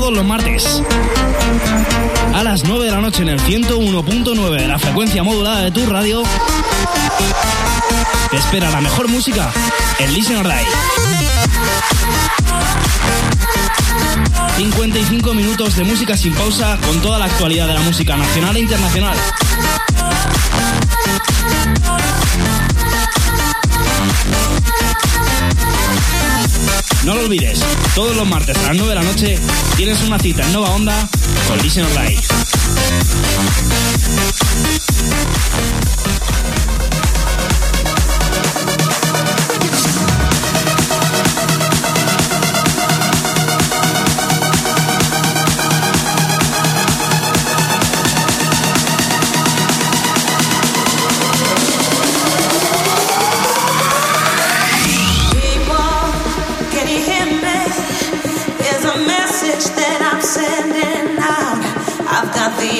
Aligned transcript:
todos 0.00 0.12
los 0.12 0.24
martes. 0.24 0.82
A 2.34 2.42
las 2.42 2.64
9 2.64 2.86
de 2.86 2.90
la 2.90 3.00
noche 3.00 3.22
en 3.22 3.28
el 3.28 3.38
101.9 3.40 4.58
de 4.58 4.66
la 4.66 4.76
frecuencia 4.76 5.22
modulada 5.22 5.60
de 5.60 5.70
tu 5.70 5.86
radio. 5.86 6.24
Te 8.28 8.36
espera 8.36 8.70
la 8.70 8.80
mejor 8.80 9.06
música 9.06 9.52
en 10.00 10.12
Listen 10.12 10.42
Die. 10.42 10.52
55 14.56 15.32
minutos 15.32 15.76
de 15.76 15.84
música 15.84 16.16
sin 16.16 16.34
pausa 16.34 16.76
con 16.84 17.00
toda 17.00 17.20
la 17.20 17.26
actualidad 17.26 17.68
de 17.68 17.74
la 17.74 17.80
música 17.82 18.16
nacional 18.16 18.56
e 18.56 18.60
internacional. 18.60 19.16
No 27.04 27.14
lo 27.14 27.20
olvides, 27.20 27.60
todos 27.94 28.16
los 28.16 28.26
martes 28.26 28.56
a 28.58 28.68
las 28.68 28.76
9 28.76 28.88
de 28.88 28.94
la 28.94 29.02
noche 29.02 29.38
tienes 29.76 30.02
una 30.02 30.18
cita 30.18 30.42
en 30.42 30.52
Nova 30.54 30.70
Onda 30.70 31.08
con 31.46 31.58
Listen 31.58 31.84
Online. 31.84 32.20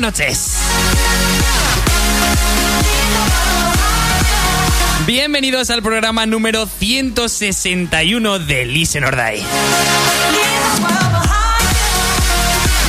noches. 0.00 0.58
Bienvenidos 5.06 5.70
al 5.70 5.82
programa 5.82 6.26
número 6.26 6.66
161 6.66 8.38
de 8.40 8.66
Listen 8.66 9.04
or 9.04 9.16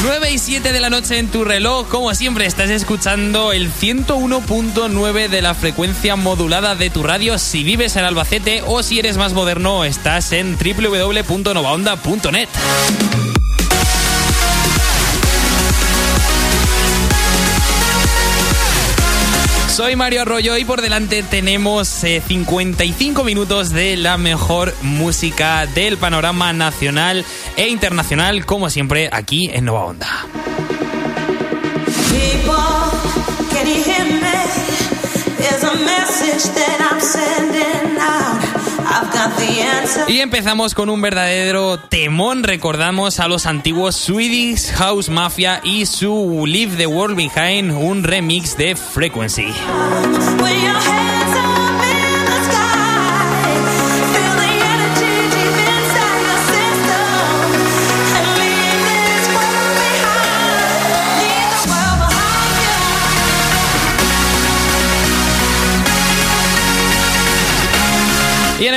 9 0.03 0.31
y 0.31 0.39
7 0.39 0.72
de 0.73 0.80
la 0.80 0.89
noche 0.89 1.19
en 1.19 1.27
tu 1.27 1.44
reloj, 1.44 1.88
como 1.88 2.14
siempre 2.16 2.45
estás 2.45 2.69
escuchando 2.69 3.52
el 3.52 3.71
101.9 3.71 5.27
de 5.27 5.42
la 5.42 5.54
frecuencia 5.54 6.15
modulada 6.15 6.76
de 6.76 6.89
tu 6.89 7.04
radio 7.04 7.37
si 7.37 7.64
vives 7.64 7.95
en 7.95 8.04
Albacete 8.04 8.64
o 8.65 8.83
si 8.83 8.99
eres 8.99 9.17
más 9.17 9.33
moderno 9.33 9.86
estás 9.86 10.31
en 10.31 10.58
www.novaonda.net. 10.58 12.49
Soy 19.77 19.95
Mario 19.95 20.23
Arroyo 20.23 20.58
y 20.58 20.65
por 20.65 20.82
delante 20.82 21.21
tenemos 21.21 21.88
55 21.88 23.21
eh, 23.21 23.23
minutos 23.23 23.70
de 23.70 23.95
la 23.95 24.17
mejor 24.17 24.73
música 24.82 25.67
del 25.67 25.98
panorama 25.98 26.52
nacional 26.52 27.23
e 27.58 27.67
internacional, 27.67 28.43
como 28.48 28.71
siempre, 28.71 29.08
aquí 29.14 29.52
en 29.54 29.66
Nova 29.66 29.86
Onda. 29.86 30.08
Y 40.08 40.20
empezamos 40.20 40.73
con 40.73 40.89
un 40.89 41.02
verdadero 41.02 41.80
temón. 41.80 42.43
Recordamos 42.43 43.20
a 43.20 43.27
los 43.27 43.45
antiguos 43.45 43.95
Swedish 43.95 44.71
House 44.73 45.09
Mafia 45.09 45.61
y 45.64 45.86
su 45.86 46.45
Leave 46.48 46.75
the 46.77 46.87
World 46.87 47.15
Behind, 47.15 47.71
un 47.71 48.03
remix 48.03 48.58
de 48.58 48.75
Frequency. 48.75 49.53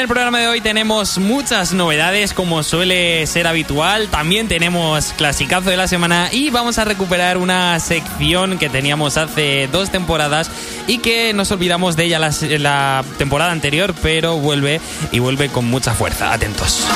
El 0.01 0.09
programa 0.09 0.39
de 0.39 0.49
hoy 0.49 0.61
tenemos 0.63 1.19
muchas 1.19 1.75
novedades, 1.75 2.33
como 2.33 2.63
suele 2.63 3.27
ser 3.27 3.47
habitual. 3.47 4.09
También 4.09 4.49
tenemos 4.49 5.13
clasicazo 5.13 5.69
de 5.69 5.77
la 5.77 5.89
semana 5.89 6.31
y 6.33 6.49
vamos 6.49 6.79
a 6.79 6.85
recuperar 6.85 7.37
una 7.37 7.79
sección 7.81 8.59
que 8.59 8.71
teníamos 8.71 9.19
hace 9.19 9.69
dos 9.71 9.91
temporadas 9.91 10.51
y 10.87 10.99
que 10.99 11.35
nos 11.35 11.51
olvidamos 11.53 11.97
de 11.97 12.05
ella 12.05 12.19
la, 12.19 12.31
la 12.59 13.05
temporada 13.19 13.53
anterior, 13.53 13.95
pero 14.01 14.37
vuelve 14.37 14.81
y 15.13 15.19
vuelve 15.19 15.51
con 15.51 15.67
mucha 15.67 15.93
fuerza. 15.93 16.33
Atentos. 16.33 16.87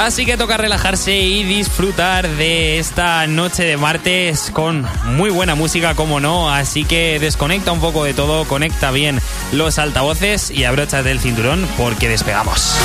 Así 0.00 0.24
que 0.24 0.38
toca 0.38 0.56
relajarse 0.56 1.14
y 1.14 1.44
disfrutar 1.44 2.26
de 2.26 2.78
esta 2.78 3.26
noche 3.26 3.64
de 3.64 3.76
martes 3.76 4.50
con 4.50 4.86
muy 5.04 5.28
buena 5.28 5.54
música, 5.54 5.94
como 5.94 6.20
no. 6.20 6.50
Así 6.50 6.86
que 6.86 7.18
desconecta 7.20 7.70
un 7.70 7.80
poco 7.80 8.04
de 8.04 8.14
todo, 8.14 8.48
conecta 8.48 8.92
bien 8.92 9.20
los 9.52 9.78
altavoces 9.78 10.50
y 10.50 10.64
abróchate 10.64 11.10
el 11.10 11.20
cinturón 11.20 11.68
porque 11.76 12.08
despegamos. 12.08 12.78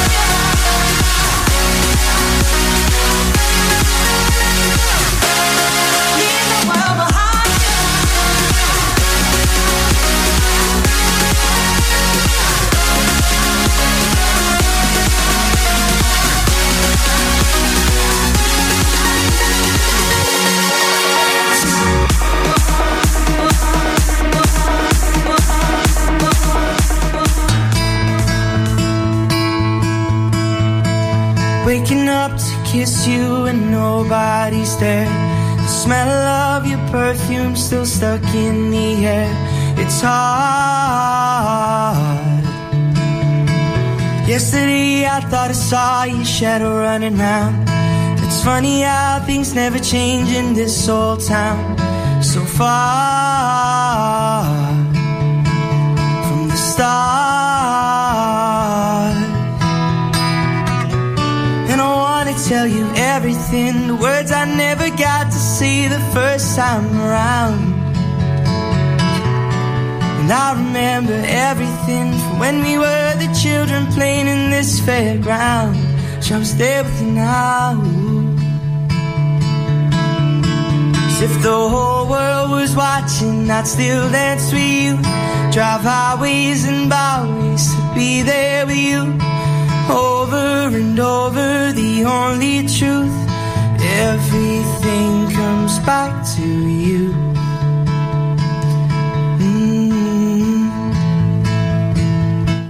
Perfume 36.96 37.56
still 37.58 37.86
stuck 37.86 38.24
in 38.34 38.72
the 38.72 39.06
air. 39.06 39.30
It's 39.82 40.00
hard. 40.00 40.16
Yesterday 44.34 45.06
I 45.06 45.20
thought 45.30 45.50
I 45.56 45.58
saw 45.70 46.03
your 46.06 46.24
shadow 46.24 46.72
running 46.88 47.18
round. 47.18 47.56
It's 48.24 48.42
funny 48.50 48.78
how 48.84 49.20
things 49.30 49.53
never 49.53 49.78
change 49.78 50.30
in 50.40 50.53
this 50.53 50.88
old 50.88 51.20
town. 51.20 51.59
So 52.32 52.40
far 52.59 52.86
from 56.26 56.42
the 56.52 56.59
start. 56.72 56.96
And 61.72 61.78
I 61.88 61.90
wanna 62.06 62.36
tell 62.52 62.68
you 62.78 62.86
everything, 63.16 63.74
the 63.90 63.96
words 64.08 64.32
I 64.32 64.46
never 64.46 64.88
got 65.08 65.26
see 65.59 65.87
the 65.87 66.03
first 66.13 66.57
time 66.57 66.85
around. 66.99 67.63
And 70.19 70.29
I 70.29 70.47
remember 70.52 71.17
everything 71.49 72.11
from 72.11 72.40
when 72.40 72.55
we 72.61 72.78
were 72.78 73.11
the 73.23 73.31
children 73.43 73.85
playing 73.93 74.28
in 74.28 74.52
this 74.52 74.81
fairground. 74.81 75.75
Shall 76.22 76.37
I 76.37 76.40
was 76.40 76.57
there 76.57 76.84
with 76.84 77.02
you 77.02 77.11
now. 77.11 77.72
If 81.28 81.34
the 81.41 81.59
whole 81.73 82.09
world 82.09 82.51
was 82.51 82.75
watching, 82.75 83.49
I'd 83.49 83.66
still 83.66 84.11
dance 84.11 84.51
with 84.51 84.72
you. 84.84 84.93
Drive 85.55 85.84
highways 85.91 86.67
and 86.67 86.90
byways 86.90 87.63
to 87.73 87.81
be 87.96 88.23
there 88.23 88.66
with 88.66 88.84
you. 88.91 89.03
Over 89.90 90.75
and 90.79 90.99
over, 90.99 91.72
the 91.72 92.03
only 92.03 92.67
truth. 92.78 93.17
Everything 94.08 95.24
you. 96.38 97.26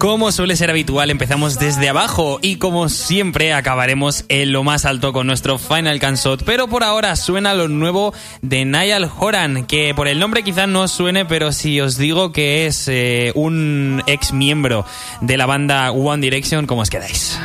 Como 0.06 0.32
suele 0.32 0.56
ser 0.56 0.70
habitual, 0.70 1.10
empezamos 1.10 1.58
desde 1.58 1.90
abajo 1.90 2.38
y 2.40 2.58
como 2.58 2.90
siempre 2.90 3.54
acabaremos 3.54 4.24
en 4.30 4.52
lo 4.52 4.64
más 4.64 4.86
alto 4.86 5.12
con 5.14 5.26
nuestro 5.26 5.58
Final 5.58 6.00
Cansot. 6.00 6.44
Pero 6.44 6.68
por 6.68 6.84
ahora 6.84 7.16
suena 7.16 7.56
lo 7.56 7.68
nuevo 7.70 8.14
de 8.44 8.66
Niall 8.66 9.10
Horan, 9.18 9.66
que 9.66 9.96
por 9.96 10.08
el 10.08 10.20
nombre 10.20 10.44
quizás 10.44 10.68
no 10.68 10.88
suene, 10.88 11.26
pero 11.26 11.52
si 11.52 11.82
os 11.82 11.98
digo 11.98 12.32
que 12.32 12.68
es 12.68 12.88
eh, 12.88 13.32
un 13.34 14.04
ex 14.06 14.32
miembro 14.32 14.86
de 15.22 15.38
la 15.38 15.48
banda 15.48 15.92
One 15.92 16.22
Direction, 16.22 16.68
¿cómo 16.68 16.82
os 16.84 16.92
quedáis? 16.92 17.40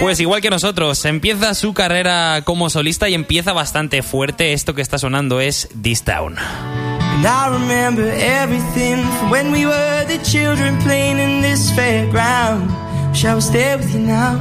Pues 0.00 0.20
igual 0.20 0.40
que 0.40 0.50
nosotros, 0.50 1.04
empieza 1.04 1.54
su 1.54 1.74
carrera 1.74 2.42
como 2.44 2.70
solista 2.70 3.08
y 3.08 3.14
empieza 3.14 3.52
bastante 3.52 4.02
fuerte. 4.02 4.52
Esto 4.52 4.74
que 4.74 4.82
está 4.82 4.98
sonando 4.98 5.40
es 5.40 5.68
This 5.82 6.02
Town. 6.02 6.36
And 6.38 7.26
I 7.26 7.48
remember 7.48 8.04
everything 8.04 9.02
from 9.18 9.30
when 9.30 9.52
we 9.52 9.66
were 9.66 10.04
the 10.06 10.18
children 10.22 10.78
playing 10.82 11.18
in 11.18 11.42
this 11.42 11.70
fairground. 11.72 12.70
Wish 13.10 13.24
I 13.24 13.34
was 13.34 13.50
there 13.50 13.76
with 13.76 13.92
you 13.92 14.00
now. 14.00 14.38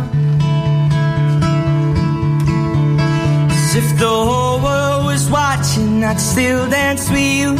As 3.49 3.75
if 3.75 3.97
the 3.97 4.05
whole 4.05 4.59
world 4.61 5.05
was 5.05 5.29
watching, 5.29 6.03
I'd 6.03 6.19
still 6.19 6.69
dance 6.69 7.09
with 7.09 7.19
you. 7.19 7.55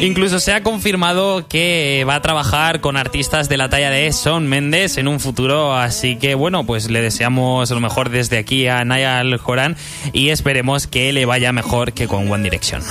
Incluso 0.00 0.40
se 0.40 0.52
ha 0.52 0.62
confirmado 0.62 1.46
que 1.48 2.04
va 2.08 2.16
a 2.16 2.22
trabajar 2.22 2.80
con 2.80 2.96
artistas 2.96 3.48
de 3.48 3.56
la 3.56 3.68
talla 3.68 3.90
de 3.90 4.12
Son 4.12 4.46
Mendes 4.46 4.96
en 4.96 5.08
un 5.08 5.20
futuro, 5.20 5.74
así 5.74 6.16
que 6.16 6.34
bueno, 6.34 6.64
pues 6.64 6.90
le 6.90 7.00
deseamos 7.00 7.70
lo 7.70 7.80
mejor 7.80 8.10
desde 8.10 8.38
aquí 8.38 8.66
a 8.66 8.84
Niall 8.84 9.40
Horan 9.44 9.76
y 10.12 10.28
esperemos 10.28 10.86
que 10.86 11.12
le 11.12 11.26
vaya 11.26 11.52
mejor 11.52 11.92
que 11.92 12.08
con 12.08 12.30
One 12.30 12.42
Direction. 12.42 12.82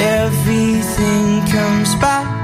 Everything 0.00 1.42
comes 1.52 1.94
back 2.00 2.39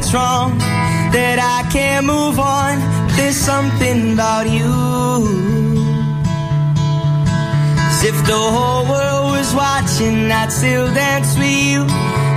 it's 0.00 0.14
wrong, 0.14 0.56
that 1.12 1.38
I 1.38 1.68
can't 1.70 2.06
move 2.06 2.38
on. 2.38 2.80
There's 3.16 3.36
something 3.36 4.14
about 4.14 4.46
you. 4.48 4.72
As 7.88 7.98
if 8.10 8.16
the 8.32 8.42
whole 8.56 8.84
world 8.88 9.26
was 9.36 9.50
watching, 9.54 10.32
I'd 10.32 10.50
still 10.50 10.88
dance 10.94 11.36
with 11.36 11.58
you. 11.70 11.80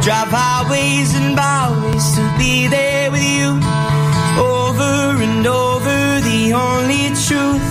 Drive 0.03 0.31
highways 0.39 1.15
and 1.15 1.35
byways 1.35 2.05
to 2.17 2.23
be 2.37 2.67
there 2.67 3.09
with 3.11 3.27
you. 3.37 3.49
Over 4.35 5.23
and 5.27 5.45
over, 5.47 5.97
the 6.29 6.43
only 6.67 7.05
truth. 7.27 7.69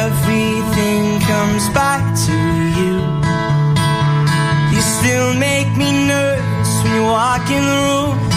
Everything 0.00 1.20
comes 1.30 1.64
back 1.80 2.02
to 2.26 2.36
you. 2.78 2.94
You 4.72 4.80
still 4.96 5.34
make 5.34 5.70
me 5.76 5.90
nervous 6.08 6.72
when 6.82 6.92
you 6.98 7.04
walk 7.04 7.46
in 7.50 7.64
the 7.72 7.78
room. 7.88 8.33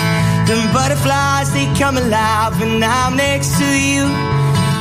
The 0.47 0.55
butterflies, 0.71 1.51
they 1.51 1.65
come 1.77 1.97
alive 1.97 2.57
when 2.61 2.81
I'm 2.81 3.17
next 3.17 3.57
to 3.59 3.65
you. 3.65 4.03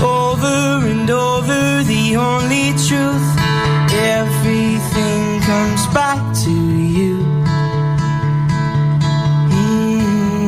Over 0.00 0.86
and 0.86 1.10
over, 1.10 1.82
the 1.82 2.14
only 2.14 2.70
truth. 2.86 3.28
Everything 3.92 5.40
comes 5.40 5.86
back 5.88 6.22
to 6.44 6.52
you. 6.52 7.16
Mm-hmm. 9.50 10.46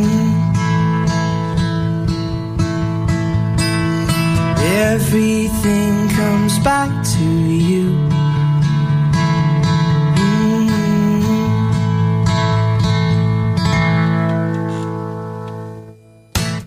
Everything 4.93 6.09
comes 6.11 6.59
back 6.61 7.05
to 7.17 7.25
you. 7.25 8.08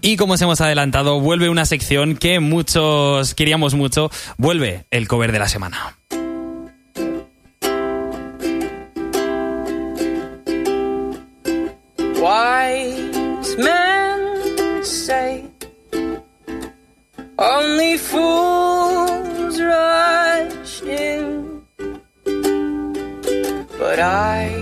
Y 0.01 0.17
como 0.17 0.33
os 0.33 0.41
hemos 0.41 0.59
adelantado, 0.61 1.19
vuelve 1.19 1.49
una 1.49 1.65
sección 1.65 2.15
que 2.15 2.39
muchos 2.39 3.35
queríamos 3.35 3.75
mucho. 3.75 4.09
Vuelve 4.37 4.85
el 4.89 5.07
cover 5.07 5.31
de 5.31 5.39
la 5.39 5.47
semana. 5.47 5.97
Rush 24.01 24.60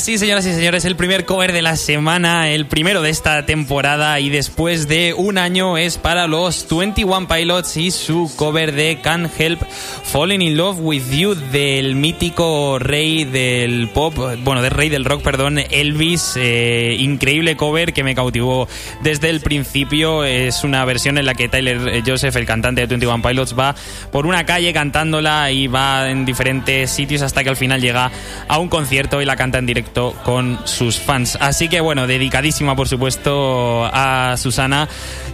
Sí, 0.00 0.16
señoras 0.16 0.46
y 0.46 0.54
señores, 0.54 0.86
el 0.86 0.96
primer 0.96 1.26
cover 1.26 1.52
de 1.52 1.60
la 1.60 1.76
semana, 1.76 2.48
el 2.48 2.64
primero 2.64 3.02
de 3.02 3.10
esta 3.10 3.44
temporada 3.44 4.18
y 4.18 4.30
después 4.30 4.88
de 4.88 5.12
un 5.12 5.36
año 5.36 5.76
es 5.76 5.98
para 5.98 6.26
los 6.26 6.66
21 6.70 7.28
Pilots 7.28 7.76
y 7.76 7.90
su 7.90 8.32
cover 8.34 8.72
de 8.72 9.00
Can't 9.02 9.30
Help 9.38 9.60
Falling 9.60 10.40
in 10.40 10.56
Love 10.56 10.78
with 10.80 11.02
You 11.10 11.34
del 11.34 11.96
mítico 11.96 12.78
rey 12.78 13.24
del 13.24 13.90
pop, 13.90 14.14
bueno, 14.42 14.62
del 14.62 14.70
rey 14.70 14.88
del 14.88 15.04
rock, 15.04 15.22
perdón, 15.22 15.58
Elvis. 15.58 16.32
eh, 16.36 16.96
increíble 16.98 17.58
cover 17.58 17.92
que 17.92 18.02
me 18.02 18.14
cautivó 18.14 18.68
desde 19.02 19.28
el 19.28 19.40
principio. 19.40 20.24
Es 20.24 20.64
una 20.64 20.82
versión 20.86 21.18
en 21.18 21.26
la 21.26 21.34
que 21.34 21.50
Tyler 21.50 22.02
Joseph, 22.06 22.34
el 22.36 22.46
cantante 22.46 22.80
de 22.80 22.86
21 22.86 23.20
Pilots, 23.20 23.54
va 23.56 23.74
por 24.10 24.24
una 24.24 24.46
calle 24.46 24.72
cantándola 24.72 25.52
y 25.52 25.66
va 25.66 26.10
en 26.10 26.24
diferentes 26.24 26.90
sitios 26.90 27.20
hasta 27.20 27.44
que 27.44 27.50
al 27.50 27.56
final 27.56 27.82
llega 27.82 28.10
a 28.48 28.58
un 28.58 28.68
concierto 28.68 29.20
y 29.20 29.26
la 29.26 29.36
canta 29.36 29.58
en 29.58 29.66
directo 29.66 29.89
con 30.24 30.58
sus 30.64 30.98
fans. 30.98 31.36
Así 31.40 31.68
que 31.68 31.80
bueno, 31.80 32.06
dedicadísima 32.06 32.76
por 32.76 32.88
supuesto 32.88 33.84
a 33.92 34.36
Susana, 34.36 34.88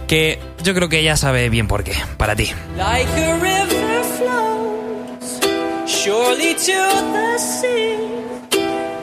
que 0.07 0.39
yo 0.63 0.73
creo 0.73 0.89
que 0.89 0.99
ella 0.99 1.17
sabe 1.17 1.49
bien 1.49 1.67
por 1.67 1.83
qué. 1.83 1.93
Para 2.17 2.35
ti. 2.35 2.51
Like 2.77 3.09
a 3.11 3.35
river 3.35 4.03
flows 4.17 5.39
surely 5.87 6.53
to 6.53 6.77
the 7.13 7.37
sea. 7.37 7.97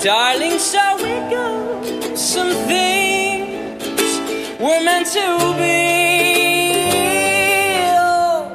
Darling, 0.05 0.59
so 0.59 0.79
it 0.99 1.31
goes. 1.31 2.21
Some 2.21 2.53
things 2.69 4.21
were 4.61 4.83
meant 4.85 5.07
to 5.07 5.55
be. 5.57 6.85
Oh, 7.97 8.53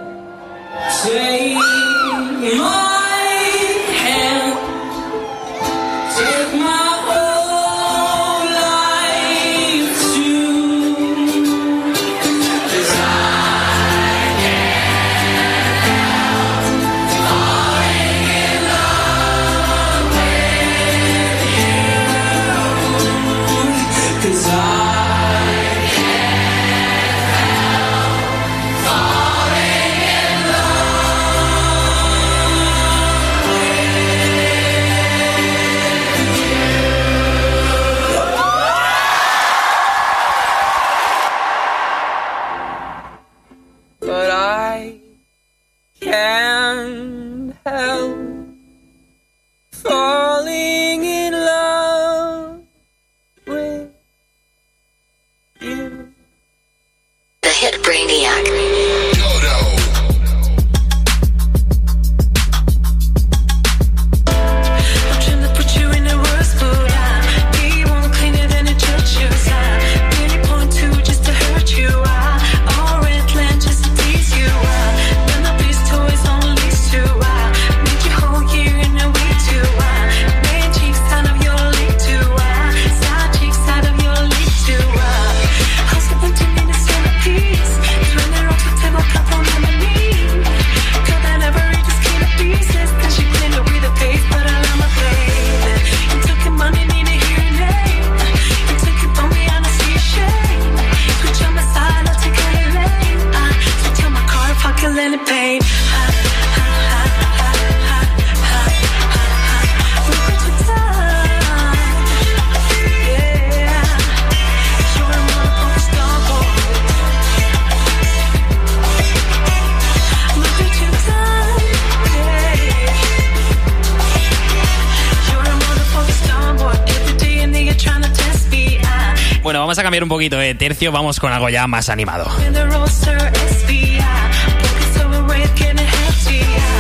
vamos 129.70 129.78
a 129.78 129.84
cambiar 129.84 130.02
un 130.02 130.10
poquito 130.10 130.36
de 130.36 130.56
tercio, 130.56 130.92
vamos 130.92 131.20
con 131.20 131.32
algo 131.32 131.48
ya 131.48 131.68
más 131.68 131.90
animado. 131.90 132.26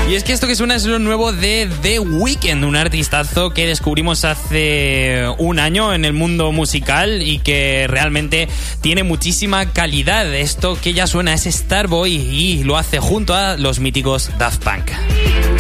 Y 0.09 0.15
es 0.15 0.23
que 0.23 0.33
esto 0.33 0.47
que 0.47 0.55
suena 0.55 0.73
es 0.73 0.85
lo 0.85 0.97
nuevo 0.97 1.31
de 1.31 1.69
The 1.83 1.99
Weeknd, 1.99 2.63
un 2.63 2.75
artistazo 2.75 3.51
que 3.51 3.67
descubrimos 3.67 4.25
hace 4.25 5.23
un 5.37 5.59
año 5.59 5.93
en 5.93 6.03
el 6.03 6.13
mundo 6.13 6.51
musical 6.51 7.21
y 7.21 7.37
que 7.37 7.85
realmente 7.87 8.47
tiene 8.81 9.03
muchísima 9.03 9.71
calidad. 9.71 10.33
Esto 10.33 10.75
que 10.81 10.93
ya 10.93 11.05
suena 11.05 11.35
es 11.35 11.43
Starboy 11.43 12.11
y 12.11 12.63
lo 12.63 12.75
hace 12.75 12.97
junto 12.97 13.35
a 13.35 13.55
los 13.55 13.79
míticos 13.79 14.31
Daft 14.39 14.63
Punk. 14.63 15.58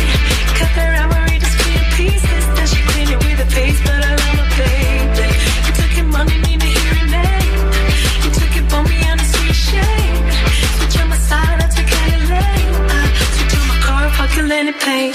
Any 14.47 14.71
pain. 14.71 15.11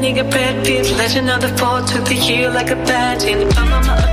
nigga 0.00 0.30
bad 0.30 0.54
of 1.44 1.58
fall 1.58 1.82
took 1.84 2.04
the 2.04 2.14
year 2.14 2.50
like 2.50 2.70
a 2.70 2.76
badge 2.76 3.24
In 3.24 3.38
the 3.38 3.54
mama 3.54 4.03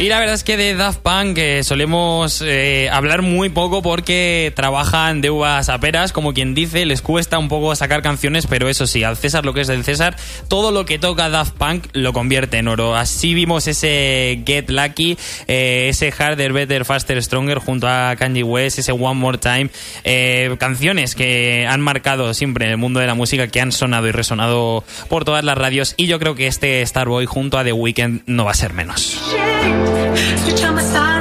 Y 0.00 0.08
la 0.08 0.20
verdad 0.20 0.36
es 0.36 0.44
que 0.44 0.56
de 0.56 0.76
Daft 0.76 1.00
Punk 1.00 1.38
eh, 1.38 1.64
solemos 1.64 2.40
eh, 2.40 2.88
hablar 2.92 3.22
muy 3.22 3.48
poco 3.48 3.82
porque 3.82 4.52
trabajan 4.54 5.20
de 5.20 5.30
uvas 5.30 5.68
a 5.68 5.80
peras, 5.80 6.12
como 6.12 6.32
quien 6.34 6.54
dice, 6.54 6.86
les 6.86 7.02
cuesta 7.02 7.36
un 7.36 7.48
poco 7.48 7.74
sacar 7.74 8.00
canciones, 8.00 8.46
pero 8.46 8.68
eso 8.68 8.86
sí, 8.86 9.02
al 9.02 9.16
César 9.16 9.44
lo 9.44 9.54
que 9.54 9.62
es 9.62 9.66
del 9.66 9.82
César, 9.82 10.14
todo 10.46 10.70
lo 10.70 10.86
que 10.86 11.00
toca 11.00 11.28
Daft 11.30 11.56
Punk 11.56 11.86
lo 11.94 12.12
convierte 12.12 12.58
en 12.58 12.68
oro. 12.68 12.94
Así 12.94 13.34
vimos 13.34 13.66
ese 13.66 14.40
Get 14.46 14.70
Lucky, 14.70 15.18
eh, 15.48 15.88
ese 15.88 16.12
Harder, 16.16 16.52
Better, 16.52 16.84
Faster, 16.84 17.20
Stronger 17.20 17.58
junto 17.58 17.88
a 17.88 18.14
Kanye 18.16 18.44
West, 18.44 18.78
ese 18.78 18.92
One 18.92 19.18
More 19.18 19.38
Time, 19.38 19.68
canciones 20.58 21.16
que 21.16 21.66
han 21.68 21.80
marcado 21.80 22.32
siempre 22.34 22.66
en 22.66 22.70
el 22.70 22.76
mundo 22.76 23.00
de 23.00 23.08
la 23.08 23.14
música, 23.14 23.48
que 23.48 23.60
han 23.60 23.72
sonado 23.72 24.06
y 24.06 24.12
resonado 24.12 24.84
por 25.08 25.24
todas 25.24 25.42
las 25.42 25.58
radios 25.58 25.94
y 25.96 26.06
yo 26.06 26.20
creo 26.20 26.36
que 26.36 26.46
este 26.46 26.86
Starboy 26.86 27.26
junto 27.26 27.58
a 27.58 27.64
The 27.64 27.72
Weeknd 27.72 28.20
no 28.26 28.44
va 28.44 28.52
a 28.52 28.54
ser 28.54 28.72
menos. 28.72 29.18
Switch 30.44 30.64
on 30.64 30.74
my 30.74 30.82
side. 30.82 31.17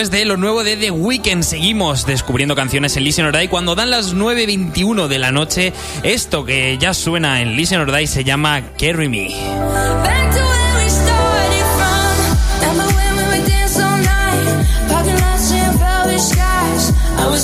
Después 0.00 0.18
de 0.18 0.24
lo 0.24 0.38
nuevo 0.38 0.64
de 0.64 0.78
The 0.78 0.90
Weeknd 0.92 1.42
seguimos 1.42 2.06
descubriendo 2.06 2.54
canciones 2.54 2.96
en 2.96 3.04
Listen 3.04 3.26
or 3.26 3.36
Die. 3.36 3.50
Cuando 3.50 3.74
dan 3.74 3.90
las 3.90 4.14
9.21 4.14 5.08
de 5.08 5.18
la 5.18 5.30
noche, 5.30 5.74
esto 6.02 6.46
que 6.46 6.78
ya 6.78 6.94
suena 6.94 7.42
en 7.42 7.54
Listen 7.54 7.80
or 7.80 7.92
Die 7.94 8.06
se 8.06 8.24
llama 8.24 8.62
Carry 8.78 9.10
Me. 9.10 9.28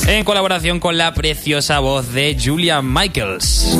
En 0.08 0.24
colaboración 0.24 0.80
con 0.80 0.96
la 0.96 1.12
preciosa 1.12 1.80
voz 1.80 2.10
de 2.14 2.38
Julia 2.42 2.80
Michaels. 2.80 3.76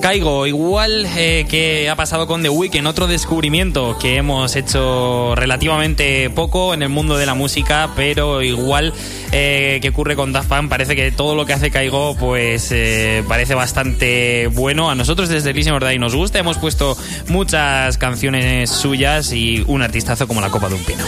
Caigo, 0.00 0.46
igual 0.46 1.06
eh, 1.16 1.46
que 1.48 1.90
ha 1.90 1.94
pasado 1.94 2.26
con 2.26 2.42
The 2.42 2.48
Weeknd, 2.48 2.86
otro 2.86 3.06
descubrimiento 3.06 3.98
que 3.98 4.16
hemos 4.16 4.56
hecho 4.56 5.34
relativamente 5.36 6.30
poco 6.30 6.72
en 6.72 6.82
el 6.82 6.88
mundo 6.88 7.18
de 7.18 7.26
la 7.26 7.34
música, 7.34 7.90
pero 7.94 8.42
igual 8.42 8.94
eh, 9.30 9.78
que 9.82 9.90
ocurre 9.90 10.16
con 10.16 10.32
Daft 10.32 10.48
Punk, 10.48 10.70
parece 10.70 10.96
que 10.96 11.12
todo 11.12 11.34
lo 11.34 11.44
que 11.44 11.52
hace 11.52 11.70
Caigo 11.70 12.16
pues 12.16 12.72
eh, 12.72 13.22
parece 13.28 13.54
bastante 13.54 14.48
bueno. 14.48 14.90
A 14.90 14.94
nosotros 14.94 15.28
desde 15.28 15.52
Listen 15.52 15.74
y 15.92 15.98
nos 15.98 16.16
gusta, 16.16 16.38
hemos 16.38 16.56
puesto 16.58 16.96
muchas 17.28 17.98
canciones 17.98 18.70
suyas 18.70 19.32
y 19.32 19.62
un 19.66 19.82
artistazo 19.82 20.26
como 20.26 20.40
la 20.40 20.50
copa 20.50 20.68
de 20.68 20.74
un 20.76 20.84
pino. 20.84 21.04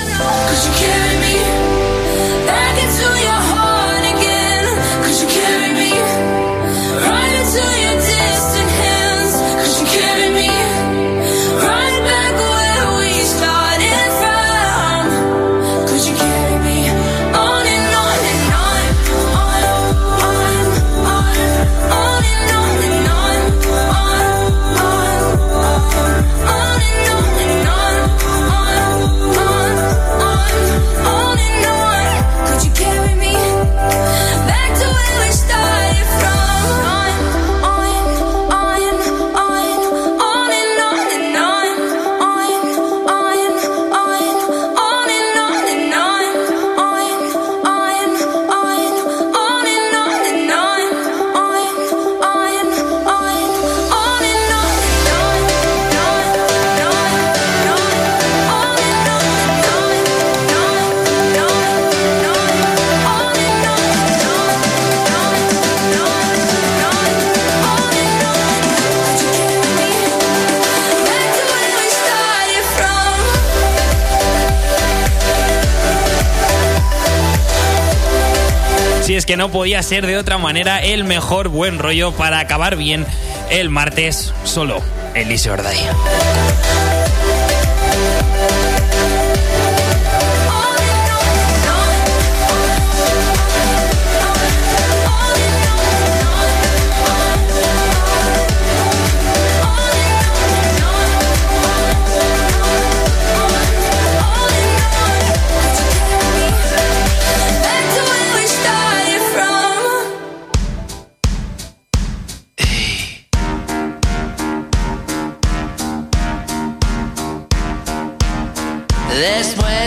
No 79.43 79.51
podía 79.51 79.83
ser 79.83 80.07
de 80.07 80.17
otra 80.19 80.39
manera 80.39 80.81
el 80.81 81.03
mejor 81.03 81.49
buen 81.49 81.81
rollo 81.81 82.13
para 82.13 82.39
acabar 82.39 82.77
bien 82.77 83.05
el 83.51 83.71
martes 83.71 84.33
solo. 84.45 84.81
Elise 85.17 85.51
Orday. 85.51 85.79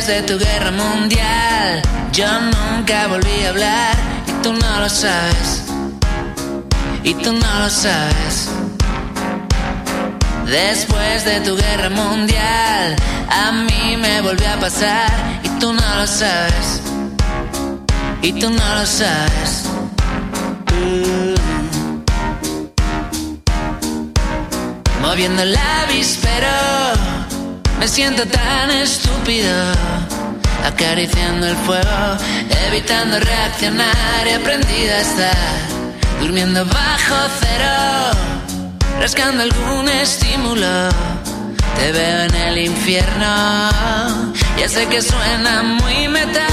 Después 0.06 0.28
de 0.28 0.34
tu 0.34 0.46
guerra 0.46 0.70
mundial, 0.70 1.82
yo 2.12 2.28
nunca 2.39 3.08
volví 3.08 3.44
a 3.44 3.50
hablar 3.50 3.96
y 4.28 4.32
tú 4.44 4.54
no 4.54 4.80
lo 4.80 4.88
sabes. 4.88 5.63
Y 7.04 7.15
tú 7.15 7.34
no 7.34 7.60
lo 7.60 7.70
sabes. 7.72 8.50
Después 10.46 11.26
de 11.26 11.39
tu 11.39 11.56
guerra 11.58 11.89
mundial, 11.89 12.96
a 13.30 13.52
mí 13.52 13.98
me 13.98 14.22
volvió 14.22 14.48
a 14.48 14.58
pasar 14.58 15.10
y 15.41 15.50
tú 15.60 15.74
no 15.74 15.96
lo 15.96 16.06
sabes. 16.06 16.82
Y 18.22 18.32
tú 18.34 18.52
no 18.52 18.76
lo 18.76 18.86
sabes. 18.86 19.63
Moviendo 25.02 25.41
el 25.41 25.58
avispero 25.58 27.14
me 27.80 27.88
siento 27.88 28.26
tan 28.26 28.72
estúpido, 28.72 29.74
acariciando 30.66 31.48
el 31.48 31.56
fuego, 31.58 32.18
evitando 32.68 33.20
reaccionar 33.20 34.28
y 34.28 34.32
aprendido 34.32 34.94
a 34.94 35.00
estar 35.00 35.36
durmiendo 36.20 36.66
bajo 36.66 37.16
cero, 37.40 38.20
rascando 39.00 39.44
algún 39.44 39.90
estímulo. 39.90 40.90
Te 41.78 41.92
veo 41.92 42.22
en 42.24 42.36
el 42.36 42.58
infierno, 42.58 43.70
ya 44.58 44.70
sé 44.70 44.88
que 44.88 45.02
suena 45.02 45.62
muy 45.64 46.08
metal, 46.08 46.46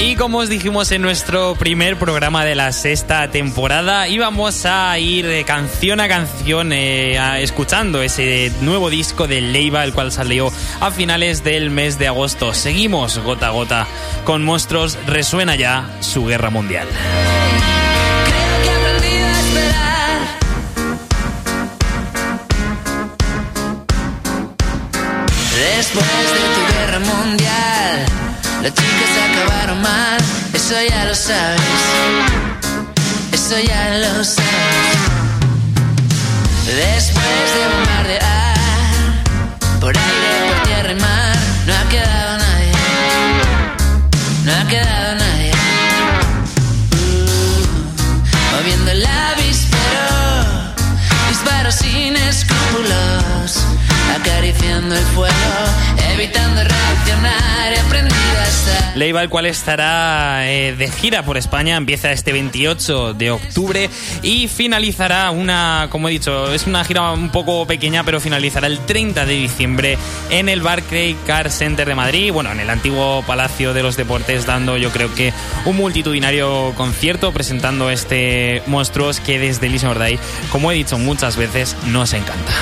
Y 0.00 0.16
como 0.16 0.38
os 0.38 0.48
dijimos 0.48 0.92
en 0.92 1.02
nuestro 1.02 1.54
primer 1.54 1.96
programa 1.98 2.44
de 2.44 2.54
la 2.54 2.72
sexta 2.72 3.30
temporada, 3.30 4.06
íbamos 4.06 4.66
a 4.66 4.98
ir 4.98 5.26
de 5.26 5.44
canción 5.44 5.98
a 5.98 6.08
canción 6.08 6.72
eh, 6.72 7.42
escuchando 7.42 8.02
ese 8.02 8.52
nuevo 8.60 8.90
disco 8.90 9.26
de 9.26 9.40
Leiva, 9.40 9.82
el 9.82 9.92
cual 9.92 10.12
salió 10.12 10.52
a 10.80 10.90
finales 10.90 11.42
del 11.42 11.70
mes 11.70 11.98
de 11.98 12.08
agosto. 12.08 12.54
Seguimos 12.54 13.18
gota 13.18 13.48
a 13.48 13.50
gota 13.50 13.86
con 14.24 14.44
Monstruos, 14.44 14.98
resuena 15.06 15.56
ya 15.56 15.88
su 16.00 16.26
guerra 16.26 16.50
mundial. 16.50 16.86
Después 25.56 26.06
de 26.06 26.40
tu 26.54 26.74
guerra 26.74 26.98
mundial, 26.98 28.06
las 28.64 28.72
chicas 28.72 29.10
acabaron 29.30 29.82
mal, 29.82 30.18
eso 30.54 30.74
ya 30.88 31.04
lo 31.04 31.14
sabes. 31.14 31.60
Eso 33.30 33.58
ya 33.58 33.98
lo 33.98 34.24
sabes. 34.24 34.98
Después 36.64 37.46
de 37.56 37.68
bombardear, 37.74 38.56
por 39.80 39.94
aire, 39.94 40.30
por 40.48 40.62
tierra 40.66 40.92
y 40.92 40.94
mar, 40.94 41.36
no 41.66 41.74
ha 41.74 41.88
quedado 41.90 42.38
nadie. 42.38 42.72
No 44.46 44.52
ha 44.52 44.66
quedado 44.66 45.14
nadie. 45.16 45.52
moviendo 48.52 48.90
el 48.92 49.04
avispero, 49.04 50.08
disparos 51.28 51.74
sin 51.74 52.16
escrúpulos, 52.16 53.58
acariciando 54.14 54.94
el 54.94 55.04
fuego, 55.06 55.34
evitando 56.12 56.62
reaccionar 56.62 57.72
y 57.74 57.78
aprendido 57.78 58.38
a 58.38 58.44
estar. 58.44 58.96
Leiva, 58.96 59.22
el 59.22 59.28
cual 59.28 59.46
estará 59.46 60.50
eh, 60.50 60.74
de 60.76 60.90
gira 60.90 61.24
por 61.24 61.36
España, 61.36 61.76
empieza 61.76 62.12
este 62.12 62.32
28 62.32 63.14
de 63.14 63.30
octubre 63.30 63.90
y 64.22 64.48
finalizará 64.48 65.30
una, 65.30 65.88
como 65.90 66.08
he 66.08 66.12
dicho, 66.12 66.52
es 66.52 66.66
una 66.66 66.84
gira 66.84 67.12
un 67.12 67.30
poco 67.30 67.66
pequeña, 67.66 68.04
pero 68.04 68.20
finalizará 68.20 68.66
el 68.66 68.78
30 68.78 69.26
de 69.26 69.34
diciembre 69.34 69.98
en 70.30 70.48
el 70.48 70.62
Barclay 70.62 71.16
Car 71.26 71.50
Center 71.50 71.88
de 71.88 71.94
Madrid, 71.94 72.32
bueno, 72.32 72.52
en 72.52 72.60
el 72.60 72.70
antiguo 72.70 73.22
Palacio 73.26 73.74
de 73.74 73.82
los 73.82 73.96
Deportes, 73.96 74.46
dando 74.46 74.76
yo 74.76 74.90
creo 74.90 75.12
que 75.14 75.32
un 75.64 75.76
multitudinario 75.76 76.72
concierto 76.76 77.32
presentando 77.32 77.90
este 77.90 78.62
Monstruos 78.66 79.20
que 79.20 79.38
desde 79.38 79.68
Lisa 79.68 79.90
Orday, 79.90 80.18
como 80.50 80.70
he 80.70 80.74
dicho 80.74 80.98
muchas 80.98 81.36
veces, 81.36 81.76
nos 81.86 82.12
encanta. 82.12 82.52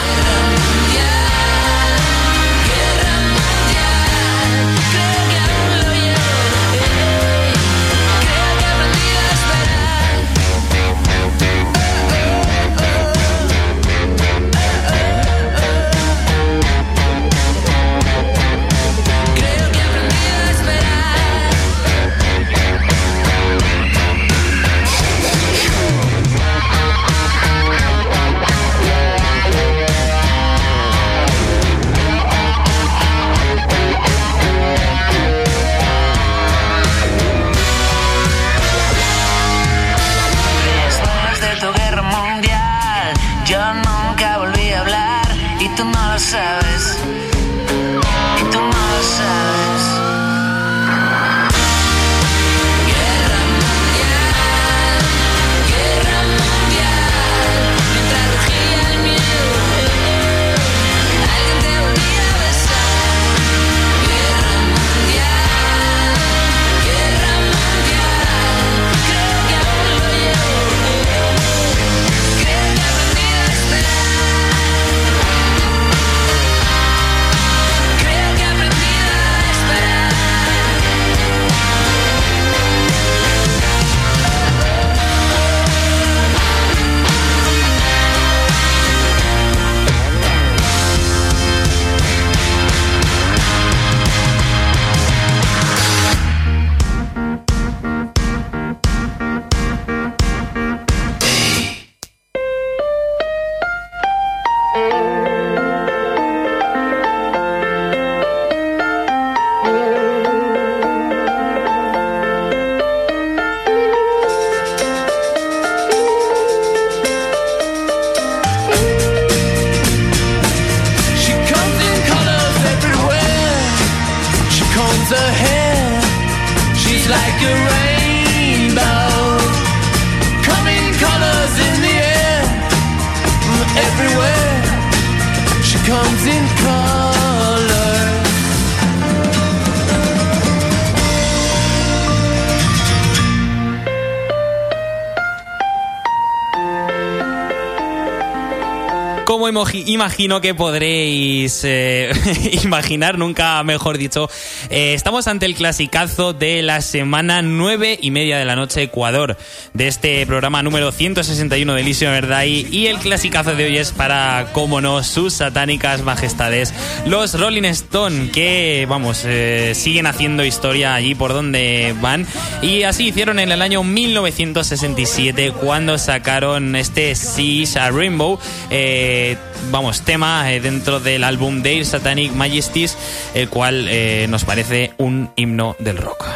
Imagino 149.86 150.40
que 150.40 150.54
podréis 150.54 151.62
eh, 151.64 152.12
imaginar, 152.64 153.18
nunca 153.18 153.62
mejor 153.62 153.98
dicho, 153.98 154.28
eh, 154.70 154.94
estamos 154.94 155.26
ante 155.26 155.46
el 155.46 155.54
clasicazo 155.54 156.32
de 156.32 156.62
la 156.62 156.80
semana 156.80 157.42
9 157.42 157.98
y 158.00 158.10
media 158.10 158.38
de 158.38 158.44
la 158.44 158.56
noche 158.56 158.82
Ecuador, 158.82 159.36
de 159.74 159.88
este 159.88 160.26
programa 160.26 160.62
número 160.62 160.92
161 160.92 161.74
de 161.74 161.80
Elisio 161.80 162.10
Verdad 162.10 162.44
y 162.44 162.86
el 162.86 162.98
clasicazo 162.98 163.54
de 163.54 163.64
hoy 163.64 163.76
es 163.78 163.92
para, 163.92 164.48
como 164.52 164.80
no, 164.80 165.02
sus 165.02 165.34
satánicas 165.34 166.02
majestades, 166.02 166.72
los 167.06 167.38
Rolling 167.38 167.64
Stone, 167.64 168.30
que, 168.30 168.86
vamos, 168.88 169.22
eh, 169.24 169.72
siguen 169.74 170.06
haciendo 170.06 170.44
historia 170.44 170.94
allí 170.94 171.14
por 171.14 171.32
donde 171.32 171.94
van. 172.00 172.26
Y 172.60 172.82
así 172.84 173.08
hicieron 173.08 173.38
en 173.38 173.52
el 173.52 173.62
año 173.62 173.82
1967 173.82 175.52
cuando 175.52 175.98
sacaron 175.98 176.76
este 176.76 177.14
Seas 177.14 177.76
a 177.76 177.90
Rainbow, 177.90 178.38
eh, 178.70 179.36
vamos, 179.72 180.02
tema 180.02 180.52
eh, 180.52 180.60
dentro 180.60 181.00
del 181.00 181.24
álbum 181.24 181.62
Their 181.62 181.86
Satanic 181.86 182.32
Majesties, 182.32 182.96
el 183.34 183.48
cual 183.48 183.86
eh, 183.88 184.26
nos 184.28 184.44
parece 184.44 184.92
un 184.98 185.30
himno 185.34 185.74
del 185.78 185.96
rock. 185.96 186.31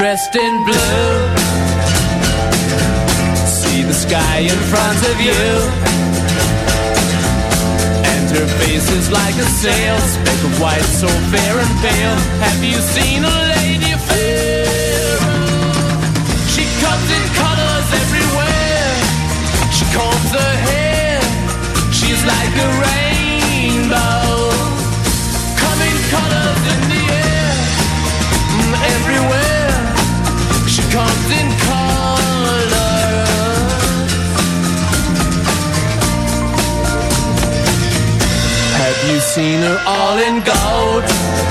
Dressed 0.00 0.34
in 0.34 0.64
blue? 0.64 1.12
See 3.44 3.82
the 3.82 3.92
sky 3.92 4.38
in 4.38 4.60
front 4.72 5.00
of 5.10 5.16
you. 5.20 5.42
And 8.12 8.26
her 8.32 8.48
face 8.60 8.88
is 8.98 9.10
like 9.10 9.36
a 9.36 9.48
sail, 9.60 9.98
speck 9.98 10.40
of 10.48 10.58
white, 10.58 10.90
so 11.02 11.08
fair 11.32 11.54
and 11.64 11.74
pale. 11.84 12.16
Have 12.46 12.64
you 12.64 12.78
seen 12.96 13.24
a 13.24 13.36
lady 13.56 13.89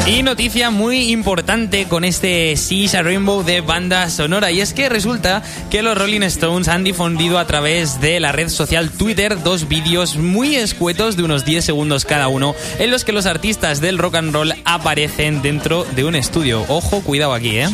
Y 0.06 0.22
noticia 0.24 0.70
muy 0.70 1.12
importante 1.12 1.88
con 1.88 2.04
este 2.04 2.58
Seas 2.58 2.94
a 2.94 3.04
Rainbow 3.04 3.44
de 3.44 3.62
banda 3.62 4.10
sonora 4.10 4.52
y 4.52 4.60
es 4.60 4.74
que 4.74 4.90
resulta 4.90 5.44
que 5.70 5.82
los 5.82 5.98
Rolling 5.98 6.24
Stones 6.24 6.68
han 6.68 6.84
difundido 6.84 7.38
a 7.40 7.48
través 7.48 8.02
de 8.02 8.20
la 8.20 8.34
red 8.34 8.50
social 8.50 8.90
Twitter 8.92 9.42
dos 9.44 9.70
vídeos 9.70 10.18
muy 10.18 10.58
escuetos 10.58 11.16
de 11.16 11.24
unos 11.24 11.46
10 11.46 11.64
segundos 11.64 12.04
cada 12.04 12.28
uno 12.28 12.54
en 12.80 12.92
los 12.92 13.06
que 13.06 13.14
los 13.14 13.26
artistas 13.26 13.80
del 13.80 13.98
rock 13.98 14.16
and 14.16 14.34
roll 14.34 14.54
aparecen 14.66 15.42
dentro 15.42 15.86
de 15.96 16.04
un 16.04 16.16
estudio. 16.16 16.66
Ojo, 16.68 17.02
cuidado 17.02 17.34
aquí, 17.34 17.60
¿eh? 17.60 17.70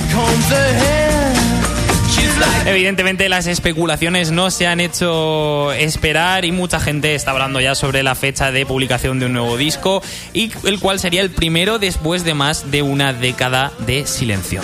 Evidentemente 2.65 3.29
las 3.29 3.47
especulaciones 3.47 4.31
no 4.31 4.49
se 4.49 4.65
han 4.65 4.79
hecho 4.79 5.71
esperar 5.73 6.45
y 6.45 6.51
mucha 6.51 6.79
gente 6.79 7.13
está 7.13 7.31
hablando 7.31 7.59
ya 7.59 7.75
sobre 7.75 8.01
la 8.01 8.15
fecha 8.15 8.51
de 8.51 8.65
publicación 8.65 9.19
de 9.19 9.27
un 9.27 9.33
nuevo 9.33 9.55
disco 9.55 10.01
y 10.33 10.51
el 10.63 10.79
cual 10.79 10.99
sería 10.99 11.21
el 11.21 11.29
primero 11.29 11.77
después 11.77 12.23
de 12.23 12.33
más 12.33 12.71
de 12.71 12.81
una 12.81 13.13
década 13.13 13.71
de 13.85 14.07
silencio. 14.07 14.61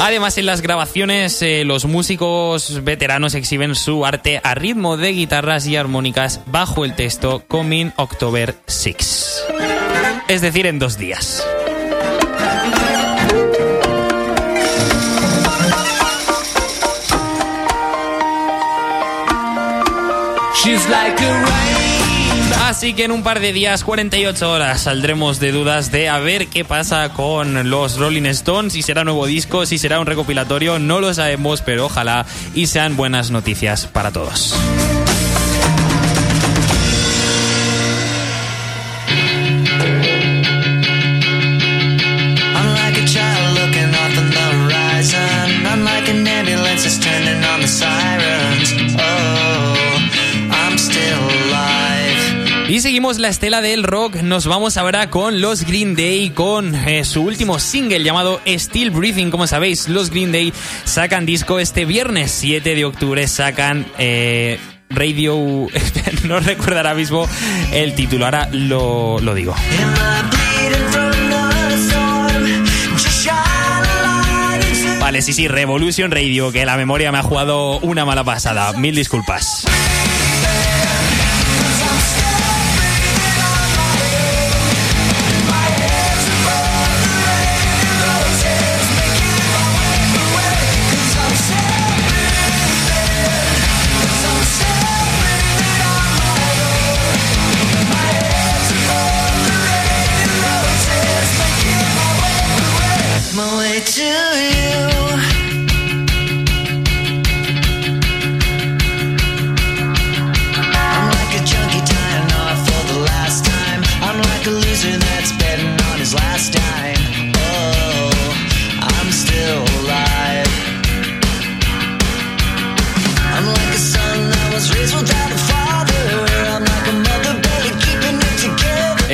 Además, 0.00 0.36
en 0.36 0.46
las 0.46 0.62
grabaciones, 0.62 1.40
eh, 1.42 1.64
los 1.64 1.84
músicos 1.84 2.82
veteranos 2.82 3.34
exhiben 3.34 3.74
su 3.76 4.04
arte 4.04 4.40
a 4.42 4.54
ritmo 4.54 4.96
de 4.96 5.12
guitarras 5.12 5.66
y 5.66 5.76
armónicas 5.76 6.40
bajo 6.46 6.84
el 6.84 6.96
texto 6.96 7.44
Coming 7.46 7.92
October 7.96 8.56
6. 8.66 9.81
Es 10.28 10.40
decir, 10.40 10.66
en 10.66 10.78
dos 10.78 10.96
días. 10.96 11.44
Así 22.64 22.94
que 22.94 23.04
en 23.04 23.10
un 23.10 23.22
par 23.22 23.40
de 23.40 23.52
días, 23.52 23.84
48 23.84 24.50
horas, 24.50 24.82
saldremos 24.82 25.40
de 25.40 25.52
dudas 25.52 25.90
de 25.90 26.08
a 26.08 26.18
ver 26.18 26.46
qué 26.46 26.64
pasa 26.64 27.10
con 27.10 27.68
los 27.68 27.98
Rolling 27.98 28.26
Stones, 28.26 28.72
si 28.72 28.82
será 28.82 29.04
nuevo 29.04 29.26
disco, 29.26 29.66
si 29.66 29.76
será 29.76 30.00
un 30.00 30.06
recopilatorio, 30.06 30.78
no 30.78 31.00
lo 31.00 31.12
sabemos, 31.12 31.62
pero 31.62 31.86
ojalá 31.86 32.24
y 32.54 32.68
sean 32.68 32.96
buenas 32.96 33.30
noticias 33.30 33.86
para 33.86 34.10
todos. 34.10 34.54
La 53.18 53.28
estela 53.28 53.60
del 53.60 53.82
rock, 53.82 54.16
nos 54.16 54.46
vamos 54.46 54.76
ahora 54.76 55.10
con 55.10 55.40
los 55.40 55.64
Green 55.64 55.94
Day, 55.94 56.30
con 56.30 56.74
eh, 56.74 57.04
su 57.04 57.22
último 57.22 57.58
single 57.58 58.02
llamado 58.02 58.40
Still 58.46 58.90
Breathing. 58.90 59.30
Como 59.30 59.46
sabéis, 59.46 59.88
los 59.88 60.10
Green 60.10 60.32
Day 60.32 60.52
sacan 60.84 61.26
disco 61.26 61.58
este 61.58 61.84
viernes 61.84 62.30
7 62.32 62.74
de 62.74 62.84
octubre, 62.84 63.26
sacan... 63.28 63.86
eh, 63.98 64.58
Radio, 64.94 65.34
no 66.24 66.40
recuerdo 66.40 66.76
ahora 66.76 66.92
mismo 66.92 67.26
el 67.72 67.94
título, 67.94 68.26
ahora 68.26 68.50
lo, 68.52 69.18
lo 69.20 69.34
digo. 69.34 69.54
Vale, 75.00 75.22
sí, 75.22 75.32
sí, 75.32 75.48
Revolution 75.48 76.10
Radio, 76.10 76.52
que 76.52 76.66
la 76.66 76.76
memoria 76.76 77.10
me 77.10 77.18
ha 77.18 77.22
jugado 77.22 77.78
una 77.80 78.04
mala 78.04 78.22
pasada. 78.22 78.72
Mil 78.74 78.94
disculpas. 78.94 79.64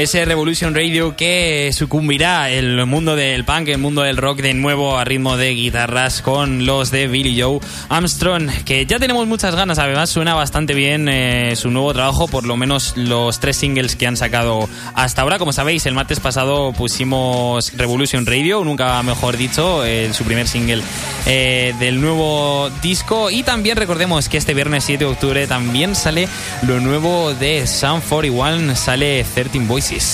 Ese 0.08 0.24
Revolution 0.24 0.74
Radio 0.74 1.16
que 1.16 1.70
sucumbirá 1.74 2.48
el 2.48 2.86
mundo 2.86 3.14
del 3.14 3.44
punk, 3.44 3.68
el 3.68 3.76
mundo 3.76 4.00
del 4.00 4.16
rock 4.16 4.40
de 4.40 4.54
nuevo 4.54 4.96
a 4.96 5.04
ritmo 5.04 5.36
de 5.36 5.50
guitarras 5.50 6.22
con 6.22 6.64
los 6.64 6.90
de 6.90 7.08
Billy 7.08 7.38
Joe 7.38 7.60
Armstrong, 7.90 8.48
que 8.64 8.86
ya 8.86 8.98
tenemos 8.98 9.26
muchas 9.26 9.54
ganas, 9.54 9.78
además 9.78 10.08
suena 10.08 10.32
bastante 10.32 10.72
bien 10.72 11.10
eh, 11.10 11.56
su 11.56 11.70
nuevo 11.70 11.92
trabajo, 11.92 12.26
por 12.26 12.46
lo 12.46 12.56
menos 12.56 12.94
los 12.96 13.38
tres 13.38 13.58
singles 13.58 13.96
que 13.96 14.06
han 14.06 14.16
sacado 14.16 14.66
hasta 14.94 15.20
ahora. 15.20 15.38
Como 15.38 15.52
sabéis, 15.52 15.84
el 15.84 15.92
martes 15.92 16.20
pasado 16.20 16.72
pusimos 16.72 17.70
Revolution 17.76 18.24
Radio, 18.24 18.64
nunca 18.64 19.02
mejor 19.02 19.36
dicho, 19.36 19.82
su 20.12 20.24
primer 20.24 20.48
single 20.48 20.82
eh, 21.26 21.74
del 21.78 22.00
nuevo 22.00 22.70
disco 22.80 23.30
y 23.30 23.42
también 23.42 23.76
recordemos 23.76 24.30
que 24.30 24.38
este 24.38 24.54
viernes 24.54 24.84
7 24.84 25.04
de 25.04 25.10
octubre 25.10 25.46
también 25.46 25.94
sale 25.94 26.28
lo 26.62 26.80
nuevo 26.80 27.34
de 27.34 27.66
Sound 27.66 28.02
41, 28.08 28.74
sale 28.74 29.22
13 29.34 29.58
Voices. 29.66 30.07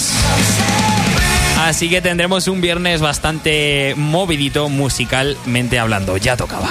Así 1.61 1.89
que 1.89 2.03
tendremos 2.03 2.49
un 2.49 2.61
viernes 2.61 3.01
bastante 3.01 3.95
movidito 3.97 4.69
musicalmente 4.69 5.79
hablando. 5.79 6.17
Ya 6.17 6.37
tocaba. 6.37 6.71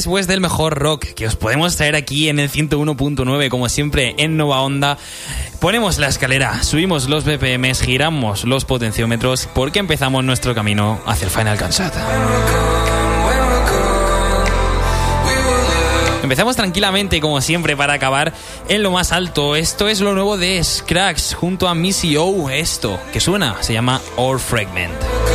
Después 0.00 0.26
del 0.26 0.40
mejor 0.40 0.78
rock 0.78 1.04
que 1.08 1.26
os 1.26 1.36
podemos 1.36 1.76
traer 1.76 1.94
aquí 1.94 2.30
en 2.30 2.38
el 2.38 2.50
101.9, 2.50 3.50
como 3.50 3.68
siempre 3.68 4.14
en 4.16 4.38
Nova 4.38 4.62
Onda, 4.62 4.96
ponemos 5.60 5.98
la 5.98 6.08
escalera, 6.08 6.62
subimos 6.62 7.06
los 7.10 7.26
BPMs, 7.26 7.82
giramos 7.82 8.44
los 8.44 8.64
potenciómetros, 8.64 9.46
porque 9.54 9.78
empezamos 9.78 10.24
nuestro 10.24 10.54
camino 10.54 11.02
hacia 11.04 11.26
el 11.26 11.30
Final 11.30 11.58
Cut 11.58 11.74
Empezamos 16.22 16.56
tranquilamente, 16.56 17.20
como 17.20 17.42
siempre, 17.42 17.76
para 17.76 17.92
acabar 17.92 18.32
en 18.70 18.82
lo 18.82 18.92
más 18.92 19.12
alto. 19.12 19.54
Esto 19.54 19.86
es 19.86 20.00
lo 20.00 20.14
nuevo 20.14 20.38
de 20.38 20.64
Scrax 20.64 21.34
junto 21.34 21.68
a 21.68 21.74
Missy 21.74 22.16
O. 22.16 22.48
Esto 22.48 22.98
que 23.12 23.20
suena 23.20 23.62
se 23.62 23.74
llama 23.74 24.00
All 24.16 24.40
Fragment. 24.40 25.29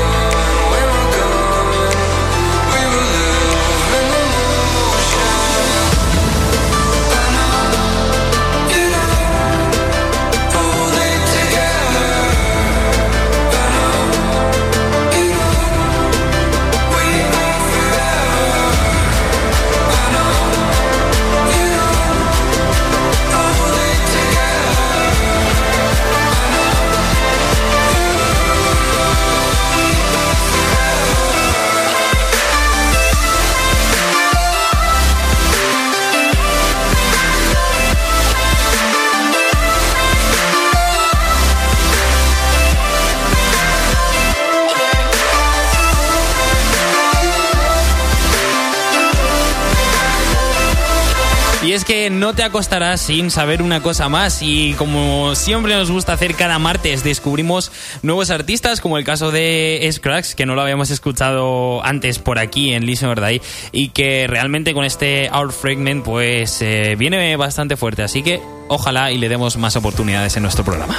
No 52.09 52.33
te 52.33 52.43
acostarás 52.43 53.01
sin 53.01 53.31
saber 53.31 53.61
una 53.61 53.81
cosa 53.81 54.09
más 54.09 54.41
y 54.41 54.73
como 54.73 55.35
siempre 55.35 55.75
nos 55.75 55.91
gusta 55.91 56.13
hacer 56.13 56.35
cada 56.35 56.59
martes 56.59 57.03
descubrimos 57.03 57.71
nuevos 58.01 58.29
artistas 58.29 58.81
como 58.81 58.97
el 58.97 59.03
caso 59.03 59.31
de 59.31 59.87
Scrax 59.91 60.35
que 60.35 60.45
no 60.45 60.55
lo 60.55 60.61
habíamos 60.61 60.89
escuchado 60.91 61.83
antes 61.83 62.19
por 62.19 62.39
aquí 62.39 62.73
en 62.73 62.85
Listen 62.85 63.09
or 63.09 63.25
Die 63.25 63.41
y 63.71 63.89
que 63.89 64.27
realmente 64.27 64.73
con 64.73 64.85
este 64.85 65.29
Our 65.31 65.51
Fragment 65.51 66.03
pues 66.03 66.61
eh, 66.61 66.95
viene 66.97 67.35
bastante 67.37 67.77
fuerte 67.77 68.03
así 68.03 68.23
que 68.23 68.41
ojalá 68.67 69.11
y 69.11 69.17
le 69.17 69.29
demos 69.29 69.57
más 69.57 69.75
oportunidades 69.75 70.35
en 70.37 70.43
nuestro 70.43 70.63
programa. 70.63 70.95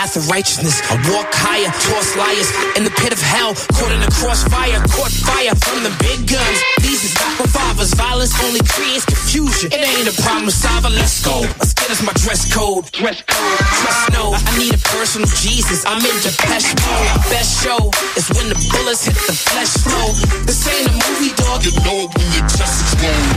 Path 0.00 0.16
of 0.16 0.32
righteousness. 0.32 0.80
I 0.88 0.96
walk 1.12 1.28
higher, 1.28 1.68
toss 1.68 2.16
liars 2.16 2.48
in 2.72 2.88
the 2.88 2.94
pit 3.04 3.12
of 3.12 3.20
hell. 3.20 3.52
Caught 3.76 3.92
in 3.92 4.00
the 4.00 4.08
crossfire, 4.08 4.80
caught 4.96 5.12
fire 5.12 5.52
from 5.60 5.84
the 5.84 5.92
big 6.00 6.24
guns. 6.24 6.58
These 6.80 7.04
is 7.04 7.14
not 7.20 7.36
revolvers. 7.36 7.92
Violence 7.92 8.32
only 8.48 8.64
creates 8.64 9.04
confusion. 9.04 9.68
It 9.68 9.84
ain't 9.84 10.08
a 10.08 10.16
problem 10.24 10.48
solver. 10.48 10.88
Let's 10.88 11.20
go. 11.20 11.44
Let's 11.60 11.76
get 11.76 11.92
us 11.92 12.00
my 12.00 12.16
dress 12.16 12.48
code. 12.48 12.88
Dress 12.96 13.20
code. 13.28 13.60
Trust 13.84 14.16
no. 14.16 14.32
I 14.32 14.40
need 14.56 14.72
a 14.72 14.80
personal 14.88 15.28
Jesus. 15.36 15.84
I'm 15.84 16.00
in 16.00 16.16
Depeche 16.24 16.72
mode. 16.80 17.20
Best 17.28 17.60
show 17.60 17.92
is 18.16 18.24
when 18.32 18.48
the 18.48 18.56
bullets 18.72 19.04
hit 19.04 19.20
the 19.28 19.36
flesh 19.36 19.76
flow. 19.84 20.16
This 20.48 20.64
ain't 20.64 20.88
a 20.88 20.94
movie, 20.96 21.36
dog. 21.36 21.60
You 21.60 21.76
know 21.84 22.08
it 22.08 22.10
when 22.16 22.28
you 22.32 22.42
just 22.48 22.88
explode. 22.88 23.28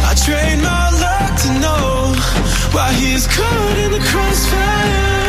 I 0.00 0.16
trained 0.16 0.64
my 0.64 0.88
luck 0.96 1.36
to 1.44 1.48
know 1.60 2.16
why 2.72 2.88
he's 2.96 3.28
caught 3.28 3.76
in 3.84 3.92
the 3.92 4.00
crossfire. 4.00 5.25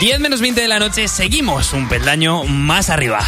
10 0.00 0.20
menos 0.20 0.40
20 0.40 0.60
de 0.60 0.68
la 0.68 0.78
noche, 0.78 1.08
seguimos 1.08 1.72
un 1.72 1.88
peldaño 1.88 2.44
más 2.44 2.88
arriba. 2.88 3.20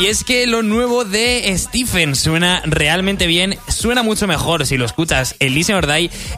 Y 0.00 0.06
es 0.06 0.24
que 0.24 0.46
lo 0.46 0.62
nuevo 0.62 1.04
de 1.04 1.52
Stephen 1.56 2.14
suena 2.14 2.62
realmente 2.64 3.26
bien, 3.26 3.58
suena 3.68 4.02
mucho 4.02 4.26
mejor 4.26 4.66
si 4.66 4.76
lo 4.76 4.84
escuchas 4.84 5.34
en 5.38 5.54
Listen. 5.54 5.78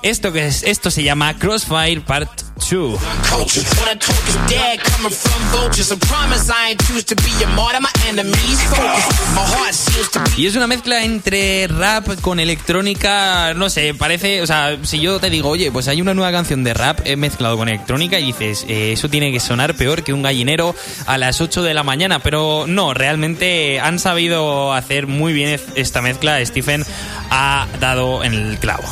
Esto, 0.02 0.32
que 0.32 0.46
es, 0.46 0.62
esto 0.62 0.90
se 0.90 1.02
llama 1.02 1.36
Crossfire 1.38 2.00
Part 2.00 2.49
2. 2.60 2.98
Culture. 3.24 3.62
When 3.80 3.88
I 3.88 3.94
talk 3.98 4.28
is 4.28 4.36
dead, 4.48 4.80
coming 4.80 5.10
from 5.10 5.40
vultures. 5.50 5.90
I 5.90 5.96
promise 5.96 6.50
I 6.50 6.70
ain't 6.70 6.80
choose 6.86 7.04
to 7.04 7.16
be 7.16 7.32
a 7.42 7.48
martyr. 7.56 7.80
My 7.80 7.90
enemies 8.08 8.62
focus. 8.68 9.34
My 9.34 9.42
heart 9.42 9.74
seems 9.74 10.10
to 10.10 10.20
be. 10.20 10.42
Y 10.42 10.46
es 10.46 10.56
una 10.56 10.66
mezcla 10.66 11.02
entre 11.04 11.66
rap 11.68 12.06
con 12.20 12.40
electrónica, 12.40 13.54
no 13.54 13.68
sé, 13.68 13.94
parece, 13.94 14.42
o 14.42 14.46
sea, 14.46 14.78
si 14.82 15.00
yo 15.00 15.18
te 15.20 15.30
digo, 15.30 15.48
oye, 15.48 15.70
pues 15.70 15.88
hay 15.88 16.00
una 16.00 16.14
nueva 16.14 16.32
canción 16.32 16.64
de 16.64 16.74
rap 16.74 17.00
mezclado 17.16 17.56
con 17.56 17.68
electrónica 17.68 18.18
y 18.18 18.26
dices, 18.26 18.64
eh, 18.68 18.92
eso 18.92 19.08
tiene 19.08 19.32
que 19.32 19.40
sonar 19.40 19.74
peor 19.74 20.02
que 20.02 20.12
un 20.12 20.22
gallinero 20.22 20.74
a 21.06 21.18
las 21.18 21.40
8 21.40 21.62
de 21.62 21.74
la 21.74 21.82
mañana, 21.82 22.20
pero 22.20 22.64
no, 22.66 22.94
realmente 22.94 23.80
han 23.80 23.98
sabido 23.98 24.72
hacer 24.72 25.06
muy 25.06 25.32
bien 25.32 25.60
esta 25.74 26.02
mezcla, 26.02 26.44
Stephen 26.44 26.84
ha 27.30 27.66
dado 27.80 28.24
en 28.24 28.34
el 28.34 28.58
clavo. 28.58 28.84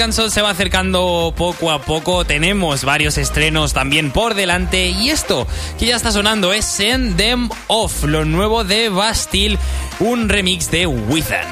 Countdown 0.00 0.30
se 0.30 0.40
va 0.40 0.48
acercando 0.48 1.34
poco 1.36 1.70
a 1.70 1.82
poco. 1.82 2.24
Tenemos 2.24 2.84
varios 2.84 3.18
estrenos 3.18 3.74
también 3.74 4.12
por 4.12 4.32
delante. 4.32 4.88
Y 4.88 5.10
esto 5.10 5.46
que 5.78 5.84
ya 5.84 5.96
está 5.96 6.10
sonando 6.10 6.54
es 6.54 6.64
Send 6.64 7.18
Them 7.18 7.50
Off, 7.66 8.04
lo 8.04 8.24
nuevo 8.24 8.64
de 8.64 8.88
Bastille, 8.88 9.58
un 9.98 10.30
remix 10.30 10.70
de 10.70 10.86
Withen. 10.86 11.46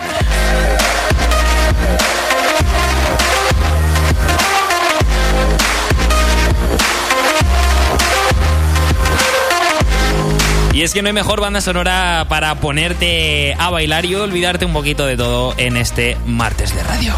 Y 10.73 10.83
es 10.83 10.95
que 10.95 11.03
no 11.03 11.09
hay 11.09 11.13
mejor 11.13 11.43
banda 11.43 11.61
sonora 11.61 12.25
para 12.31 12.55
ponerte 12.55 13.55
a 13.59 13.69
bailar 13.69 14.07
y 14.07 14.15
olvidarte 14.15 14.65
un 14.65 14.73
poquito 14.73 15.05
de 15.05 15.19
todo 15.19 15.53
en 15.59 15.77
este 15.77 16.17
martes 16.25 16.75
de 16.75 16.83
radio. 16.83 17.13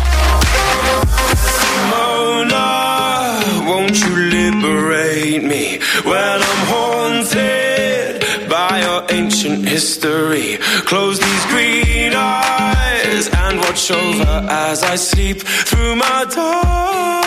History? 9.81 10.59
Close 10.85 11.19
these 11.19 11.47
green 11.47 12.13
eyes 12.15 13.29
and 13.29 13.59
watch 13.59 13.91
over 13.91 14.47
as 14.51 14.83
I 14.83 14.97
sleep 14.97 15.41
through 15.41 15.97
my 15.97 16.25
of 16.25 17.20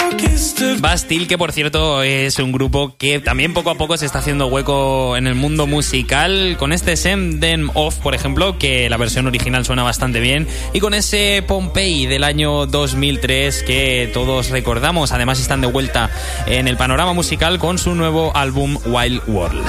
Bastille, 0.80 1.28
que 1.28 1.38
por 1.38 1.52
cierto 1.52 2.04
es 2.04 2.40
un 2.40 2.52
grupo 2.52 2.96
que 2.98 3.20
también 3.20 3.54
poco 3.54 3.70
a 3.70 3.76
poco 3.76 3.98
se 3.98 4.06
está 4.06 4.20
haciendo 4.20 4.48
hueco 4.48 5.16
en 5.18 5.28
el 5.28 5.36
mundo 5.36 5.68
musical, 5.68 6.56
con 6.58 6.74
este 6.74 6.98
Send 6.98 7.40
Them 7.40 7.70
Off, 7.74 7.98
por 7.98 8.16
ejemplo, 8.16 8.58
que 8.58 8.90
la 8.90 8.98
versión 8.98 9.28
original 9.28 9.66
suena 9.66 9.84
bastante 9.84 10.20
bien, 10.20 10.48
y 10.74 10.80
con 10.80 10.94
ese 10.94 11.44
Pompeii 11.48 12.06
del 12.06 12.24
año 12.24 12.66
2003 12.66 13.64
que 13.64 14.10
todos 14.14 14.50
recordamos. 14.50 15.12
Además 15.12 15.40
están 15.40 15.62
de 15.62 15.68
vuelta 15.68 16.10
en 16.46 16.68
el 16.68 16.78
panorama 16.78 17.14
musical 17.14 17.60
con 17.60 17.78
su 17.78 17.96
nuevo 17.96 18.36
álbum 18.36 18.78
Wild 18.86 19.22
World. 19.28 19.64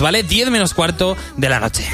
¿Vale? 0.00 0.22
10 0.22 0.50
menos 0.50 0.74
cuarto 0.74 1.16
de 1.36 1.48
la 1.48 1.60
noche. 1.60 1.88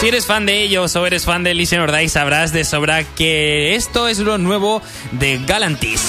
Si 0.00 0.06
eres 0.06 0.26
fan 0.26 0.46
de 0.46 0.62
ellos 0.62 0.94
o 0.94 1.06
eres 1.06 1.24
fan 1.24 1.42
de 1.42 1.54
Listen 1.54 1.80
or 1.80 1.90
sabrás 2.08 2.52
de 2.52 2.64
sobra 2.64 3.02
que 3.02 3.74
esto 3.74 4.06
es 4.06 4.20
lo 4.20 4.38
nuevo 4.38 4.80
de 5.12 5.38
Galantis. 5.38 6.02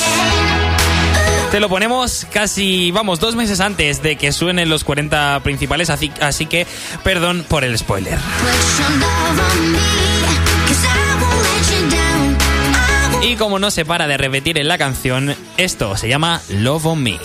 Te 1.51 1.59
lo 1.59 1.69
ponemos 1.69 2.27
casi, 2.31 2.91
vamos, 2.91 3.19
dos 3.19 3.35
meses 3.35 3.59
antes 3.59 4.03
de 4.03 4.15
que 4.15 4.31
suenen 4.31 4.69
los 4.69 4.83
40 4.83 5.39
principales, 5.39 5.89
así, 5.89 6.11
así 6.21 6.45
que 6.45 6.67
perdón 7.03 7.43
por 7.49 7.63
el 7.63 7.75
spoiler. 7.79 8.19
Y 13.21 13.35
como 13.35 13.59
no 13.59 13.69
se 13.69 13.83
para 13.83 14.07
de 14.07 14.17
repetir 14.17 14.57
en 14.57 14.67
la 14.67 14.77
canción, 14.77 15.35
esto 15.57 15.97
se 15.97 16.07
llama 16.07 16.41
Love 16.49 16.85
on 16.85 17.03
Me. 17.03 17.19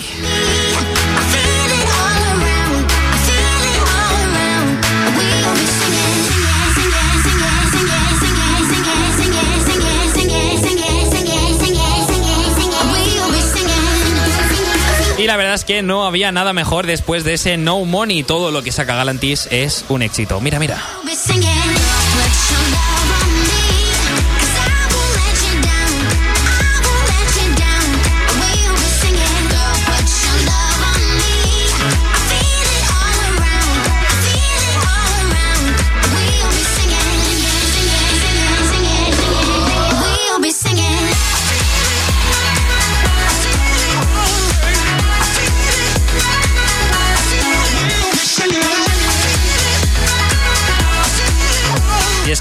Y 15.16 15.26
la 15.26 15.36
verdad 15.38 15.54
es 15.54 15.64
que 15.64 15.82
no 15.82 16.04
había 16.04 16.32
nada 16.32 16.52
mejor 16.52 16.86
después 16.86 17.24
de 17.24 17.34
ese 17.34 17.56
No 17.56 17.82
Money. 17.84 18.24
Todo 18.24 18.50
lo 18.50 18.62
que 18.62 18.72
saca 18.72 18.96
Galantis 18.96 19.48
es 19.50 19.84
un 19.88 20.02
éxito. 20.02 20.40
Mira, 20.40 20.58
mira. 20.58 20.82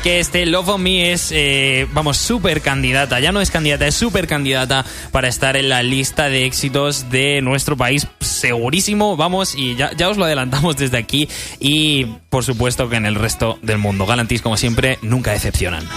Que 0.04 0.20
este 0.20 0.46
Love 0.46 0.70
on 0.70 0.84
Me 0.84 1.14
es, 1.14 1.32
eh, 1.32 1.88
vamos, 1.94 2.18
súper 2.18 2.62
candidata. 2.62 3.22
Ya 3.22 3.32
no 3.32 3.40
es 3.40 3.50
candidata, 3.50 3.88
es 3.88 3.96
súper 3.96 4.28
candidata 4.28 4.86
para 5.12 5.30
estar 5.30 5.56
en 5.56 5.70
la 5.70 5.82
lista 5.82 6.28
de 6.28 6.46
éxitos 6.46 7.10
de 7.10 7.42
nuestro 7.42 7.78
país. 7.78 8.06
Segurísimo, 8.20 9.16
vamos, 9.16 9.56
y 9.56 9.76
ya, 9.76 9.94
ya 9.96 10.10
os 10.10 10.18
lo 10.18 10.26
adelantamos 10.26 10.76
desde 10.76 10.98
aquí. 10.98 11.30
Y 11.60 12.06
por 12.30 12.44
supuesto 12.44 12.90
que 12.90 12.98
en 12.98 13.06
el 13.06 13.16
resto 13.16 13.58
del 13.62 13.78
mundo. 13.78 14.06
Galantis, 14.06 14.42
como 14.42 14.58
siempre, 14.58 15.00
nunca 15.02 15.32
decepcionan. 15.32 15.88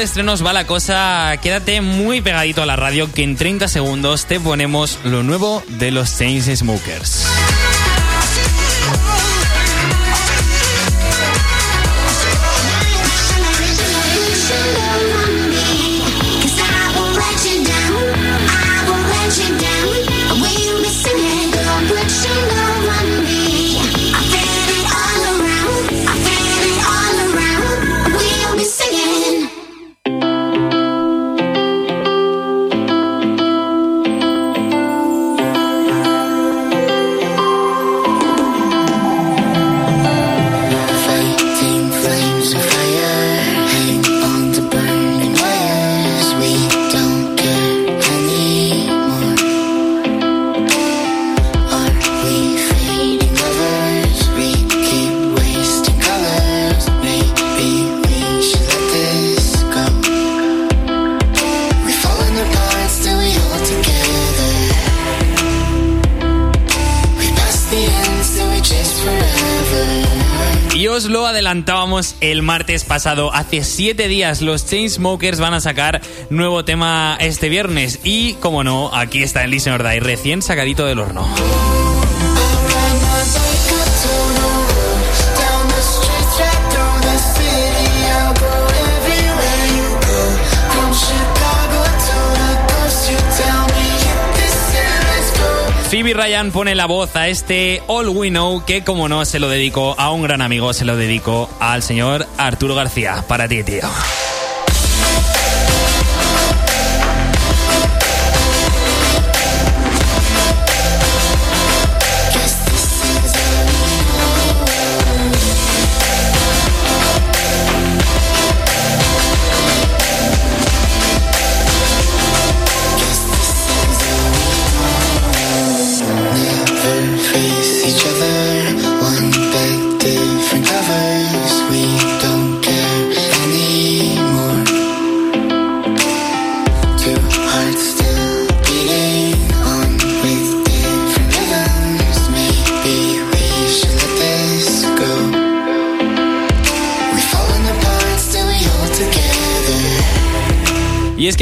De 0.00 0.04
estrenos 0.04 0.44
va 0.44 0.54
la 0.54 0.66
cosa, 0.66 1.36
quédate 1.42 1.82
muy 1.82 2.22
pegadito 2.22 2.62
a 2.62 2.66
la 2.66 2.74
radio 2.74 3.12
que 3.12 3.22
en 3.22 3.36
30 3.36 3.68
segundos 3.68 4.24
te 4.24 4.40
ponemos 4.40 4.98
lo 5.04 5.22
nuevo 5.22 5.62
de 5.68 5.90
los 5.90 6.16
Chainsmokers. 6.16 7.26
Fighting 7.26 7.59
adelantábamos 71.50 72.14
el 72.20 72.42
martes 72.42 72.84
pasado. 72.84 73.34
Hace 73.34 73.64
siete 73.64 74.06
días 74.06 74.40
los 74.40 74.66
Chainsmokers 74.66 75.40
van 75.40 75.52
a 75.52 75.60
sacar 75.60 76.00
nuevo 76.30 76.64
tema 76.64 77.18
este 77.18 77.48
viernes. 77.48 77.98
Y, 78.04 78.34
como 78.34 78.62
no, 78.62 78.94
aquí 78.94 79.24
está 79.24 79.42
el 79.42 79.50
Listen 79.50 79.72
or 79.72 79.82
Die, 79.82 79.98
recién 79.98 80.42
sacadito 80.42 80.86
del 80.86 81.00
horno. 81.00 81.26
Phoebe 96.00 96.14
Ryan 96.14 96.50
pone 96.50 96.74
la 96.74 96.86
voz 96.86 97.14
a 97.14 97.28
este 97.28 97.82
All 97.86 98.08
We 98.08 98.30
Know 98.30 98.64
que, 98.64 98.82
como 98.82 99.06
no, 99.06 99.22
se 99.26 99.38
lo 99.38 99.50
dedico 99.50 99.94
a 99.98 100.10
un 100.10 100.22
gran 100.22 100.40
amigo, 100.40 100.72
se 100.72 100.86
lo 100.86 100.96
dedico 100.96 101.50
al 101.60 101.82
señor 101.82 102.26
Arturo 102.38 102.74
García. 102.74 103.22
Para 103.28 103.46
ti, 103.48 103.62
tío. 103.62 103.82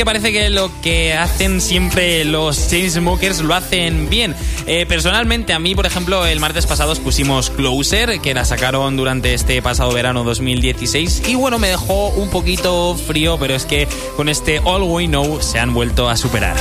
Parece 0.08 0.32
que 0.32 0.48
lo 0.48 0.70
que 0.80 1.12
hacen 1.12 1.60
siempre 1.60 2.24
los 2.24 2.70
Chainsmokers 2.70 3.40
lo 3.40 3.54
hacen 3.54 4.08
bien. 4.08 4.34
Eh, 4.66 4.86
personalmente, 4.86 5.52
a 5.52 5.58
mí, 5.58 5.74
por 5.74 5.84
ejemplo, 5.84 6.24
el 6.24 6.40
martes 6.40 6.64
pasado 6.64 6.92
os 6.92 6.98
pusimos 6.98 7.50
Closer, 7.50 8.18
que 8.22 8.32
la 8.32 8.46
sacaron 8.46 8.96
durante 8.96 9.34
este 9.34 9.60
pasado 9.60 9.92
verano 9.92 10.24
2016. 10.24 11.24
Y 11.26 11.34
bueno, 11.34 11.58
me 11.58 11.68
dejó 11.68 12.08
un 12.08 12.30
poquito 12.30 12.96
frío, 12.96 13.36
pero 13.38 13.54
es 13.54 13.66
que 13.66 13.86
con 14.16 14.30
este 14.30 14.62
All 14.64 14.82
We 14.84 15.08
Know 15.08 15.42
se 15.42 15.58
han 15.58 15.74
vuelto 15.74 16.08
a 16.08 16.16
superar. 16.16 16.56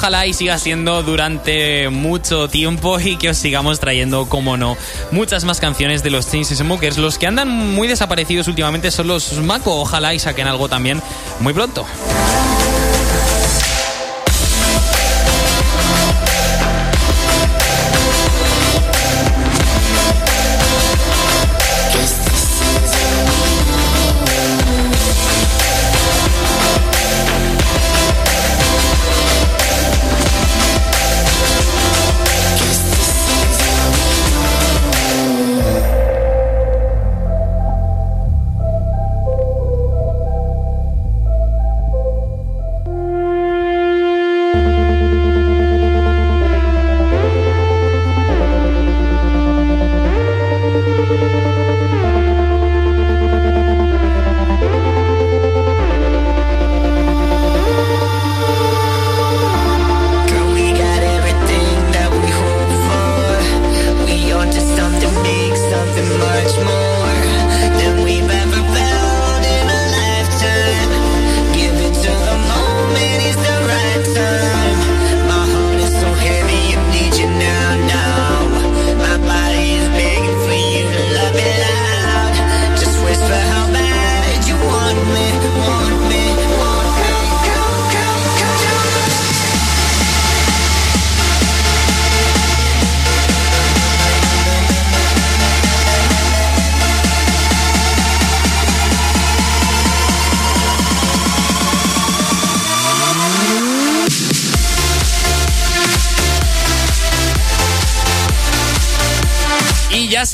Ojalá 0.00 0.26
y 0.26 0.32
siga 0.32 0.56
siendo 0.56 1.02
durante 1.02 1.90
mucho 1.90 2.48
tiempo 2.48 2.98
y 2.98 3.16
que 3.16 3.28
os 3.28 3.36
sigamos 3.36 3.80
trayendo, 3.80 4.30
como 4.30 4.56
no, 4.56 4.78
muchas 5.10 5.44
más 5.44 5.60
canciones 5.60 6.02
de 6.02 6.08
los 6.08 6.30
Chainsmokers. 6.30 6.96
Los 6.96 7.18
que 7.18 7.26
andan 7.26 7.50
muy 7.50 7.86
desaparecidos 7.86 8.48
últimamente 8.48 8.90
son 8.90 9.08
los 9.08 9.34
Mako. 9.34 9.78
Ojalá 9.78 10.14
y 10.14 10.18
saquen 10.18 10.46
algo 10.46 10.70
también 10.70 11.02
muy 11.40 11.52
pronto. 11.52 11.84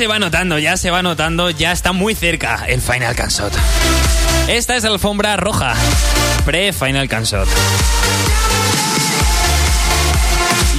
Se 0.06 0.10
va 0.10 0.18
notando, 0.20 0.56
ya 0.60 0.76
se 0.76 0.92
va 0.92 1.02
notando, 1.02 1.50
ya 1.50 1.72
está 1.72 1.90
muy 1.90 2.14
cerca 2.14 2.64
el 2.68 2.80
Final 2.80 3.16
Cansot. 3.16 3.52
Esta 4.46 4.76
es 4.76 4.84
la 4.84 4.90
alfombra 4.90 5.36
roja, 5.36 5.74
pre-Final 6.44 7.08
Cansot. 7.08 7.48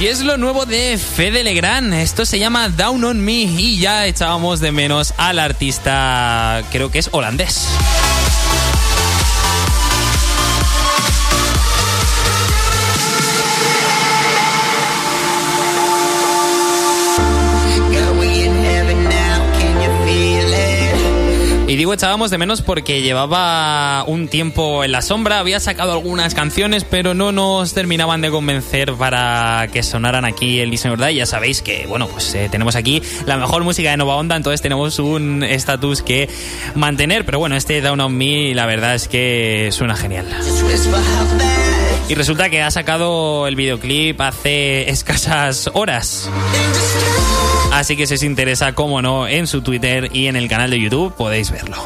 Y 0.00 0.06
es 0.06 0.20
lo 0.20 0.38
nuevo 0.38 0.64
de 0.64 0.96
Fede 0.96 1.44
Legrand. 1.44 1.92
Esto 1.92 2.24
se 2.24 2.38
llama 2.38 2.70
Down 2.70 3.04
on 3.04 3.20
Me 3.20 3.42
y 3.42 3.78
ya 3.78 4.06
echábamos 4.06 4.60
de 4.60 4.72
menos 4.72 5.12
al 5.18 5.40
artista, 5.40 6.62
creo 6.72 6.90
que 6.90 7.00
es 7.00 7.10
holandés. 7.12 7.68
Y 21.68 21.76
digo 21.76 21.92
echábamos 21.92 22.30
de 22.30 22.38
menos 22.38 22.62
porque 22.62 23.02
llevaba 23.02 24.02
un 24.04 24.28
tiempo 24.28 24.84
en 24.84 24.92
la 24.92 25.02
sombra, 25.02 25.38
había 25.38 25.60
sacado 25.60 25.92
algunas 25.92 26.34
canciones, 26.34 26.84
pero 26.84 27.12
no 27.12 27.30
nos 27.30 27.74
terminaban 27.74 28.22
de 28.22 28.30
convencer 28.30 28.94
para 28.94 29.68
que 29.70 29.82
sonaran 29.82 30.24
aquí 30.24 30.60
el 30.60 30.70
Listen 30.70 30.92
Verdad. 30.92 31.10
Y 31.10 31.16
ya 31.16 31.26
sabéis 31.26 31.60
que, 31.60 31.86
bueno, 31.86 32.08
pues 32.08 32.34
eh, 32.34 32.48
tenemos 32.50 32.74
aquí 32.74 33.02
la 33.26 33.36
mejor 33.36 33.64
música 33.64 33.90
de 33.90 33.98
Nova 33.98 34.16
Onda, 34.16 34.34
entonces 34.34 34.62
tenemos 34.62 34.98
un 34.98 35.44
estatus 35.44 36.00
que 36.00 36.30
mantener. 36.74 37.26
Pero 37.26 37.38
bueno, 37.38 37.54
este 37.54 37.82
Down 37.82 38.00
on 38.00 38.16
Me, 38.16 38.54
la 38.54 38.64
verdad 38.64 38.94
es 38.94 39.06
que 39.06 39.68
suena 39.70 39.94
genial. 39.94 40.26
Y 42.08 42.14
resulta 42.14 42.48
que 42.48 42.62
ha 42.62 42.70
sacado 42.70 43.46
el 43.46 43.56
videoclip 43.56 44.18
hace 44.22 44.88
escasas 44.88 45.68
horas. 45.74 46.30
Así 47.78 47.96
que 47.96 48.08
si 48.08 48.14
os 48.14 48.24
interesa, 48.24 48.72
como 48.72 49.00
no, 49.02 49.28
en 49.28 49.46
su 49.46 49.62
Twitter 49.62 50.10
y 50.12 50.26
en 50.26 50.34
el 50.34 50.48
canal 50.48 50.68
de 50.68 50.80
YouTube 50.80 51.14
podéis 51.14 51.52
verlo. 51.52 51.76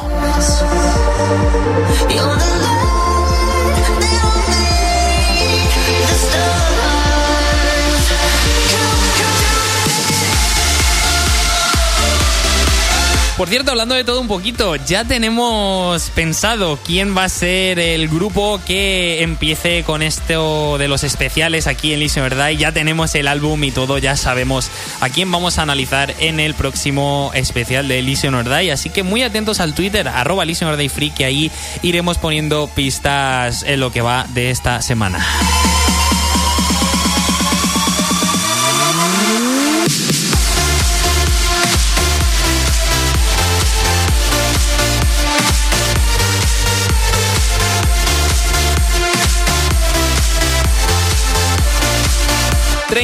Por 13.37 13.49
cierto, 13.49 13.71
hablando 13.71 13.95
de 13.95 14.03
todo 14.03 14.21
un 14.21 14.27
poquito, 14.27 14.75
ya 14.75 15.05
tenemos 15.05 16.11
pensado 16.11 16.77
quién 16.85 17.17
va 17.17 17.23
a 17.23 17.29
ser 17.29 17.79
el 17.79 18.07
grupo 18.07 18.61
que 18.63 19.23
empiece 19.23 19.83
con 19.83 20.03
esto 20.03 20.77
de 20.77 20.87
los 20.87 21.03
especiales 21.03 21.65
aquí 21.65 21.93
en 21.93 21.99
Listen 21.99 22.21
Verdad. 22.21 22.51
Ya 22.51 22.71
tenemos 22.71 23.15
el 23.15 23.27
álbum 23.27 23.63
y 23.63 23.71
todo, 23.71 23.97
ya 23.97 24.17
sabemos 24.17 24.69
a 25.01 25.09
quién 25.09 25.31
vamos 25.31 25.57
a 25.57 25.63
analizar 25.63 26.13
en 26.19 26.39
el 26.39 26.53
próximo 26.53 27.31
especial 27.33 27.87
de 27.87 28.03
Listen 28.03 28.33
Verdad. 28.33 28.69
Así 28.69 28.91
que 28.91 29.01
muy 29.01 29.23
atentos 29.23 29.59
al 29.59 29.73
Twitter, 29.73 30.07
arroba 30.07 30.45
Listen 30.45 30.69
Free, 30.91 31.09
que 31.09 31.25
ahí 31.25 31.51
iremos 31.81 32.19
poniendo 32.19 32.67
pistas 32.67 33.63
en 33.63 33.79
lo 33.79 33.91
que 33.91 34.01
va 34.01 34.27
de 34.29 34.51
esta 34.51 34.79
semana. 34.83 35.25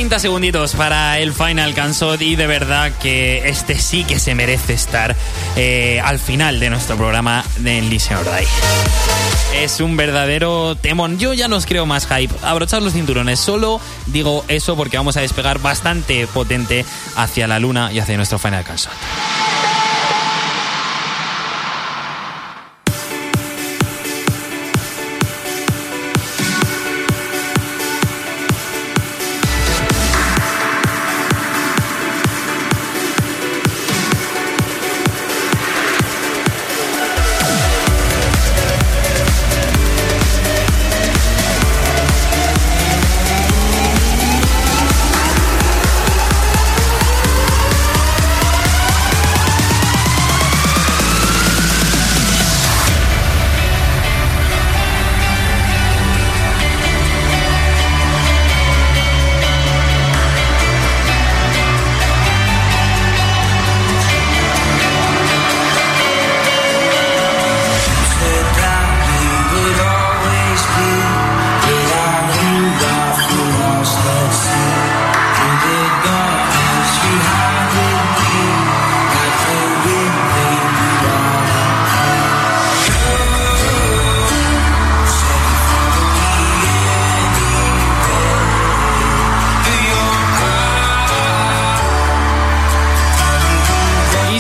...30 0.10 0.18
segunditos 0.18 0.74
para 0.74 1.20
el 1.20 1.34
Final 1.34 1.76
Cansot 1.76 2.20
y 2.24 2.36
de 2.36 2.48
verdad 2.48 2.92
que 3.00 3.48
este 3.48 3.78
sí 3.78 4.04
que 4.04 4.18
se 4.18 4.34
merece 4.34 4.74
estar 4.74 5.16
eh, 5.56 6.02
al 6.04 6.18
final 6.18 6.60
de 6.60 6.72
nuestro 6.72 6.98
programa 6.98 7.46
de 7.58 7.80
Listen 7.84 8.18
or. 8.18 8.26
Es 9.54 9.80
un 9.80 9.96
verdadero 9.98 10.76
temón. 10.76 11.20
Yo 11.20 11.36
ya 11.36 11.48
no 11.48 11.58
os 11.58 11.68
creo 11.68 11.86
más 11.86 12.08
hype. 12.08 12.34
Abrochad 12.42 12.82
los 12.82 12.94
cinturones. 12.94 13.40
Solo 13.40 13.80
digo 14.08 14.44
eso 14.48 14.76
porque 14.76 14.98
vamos 14.98 15.16
a 15.16 15.22
despegar 15.22 15.60
bastante 15.60 16.26
potente 16.26 16.86
hacia 17.16 17.46
la 17.46 17.60
luna 17.60 17.94
y 17.94 18.00
hacia 18.00 18.18
nuestro 18.18 18.40
Final 18.40 18.64
Cansot. 18.64 18.92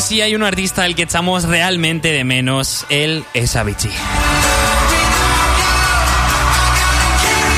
Si 0.10 0.22
hay 0.22 0.34
un 0.34 0.42
artista 0.42 0.86
al 0.86 0.96
que 0.96 1.04
echamos 1.04 1.44
realmente 1.44 2.12
de 2.12 2.24
menos, 2.24 2.84
él 2.90 3.24
es 3.36 3.56
Avicii. 3.56 3.92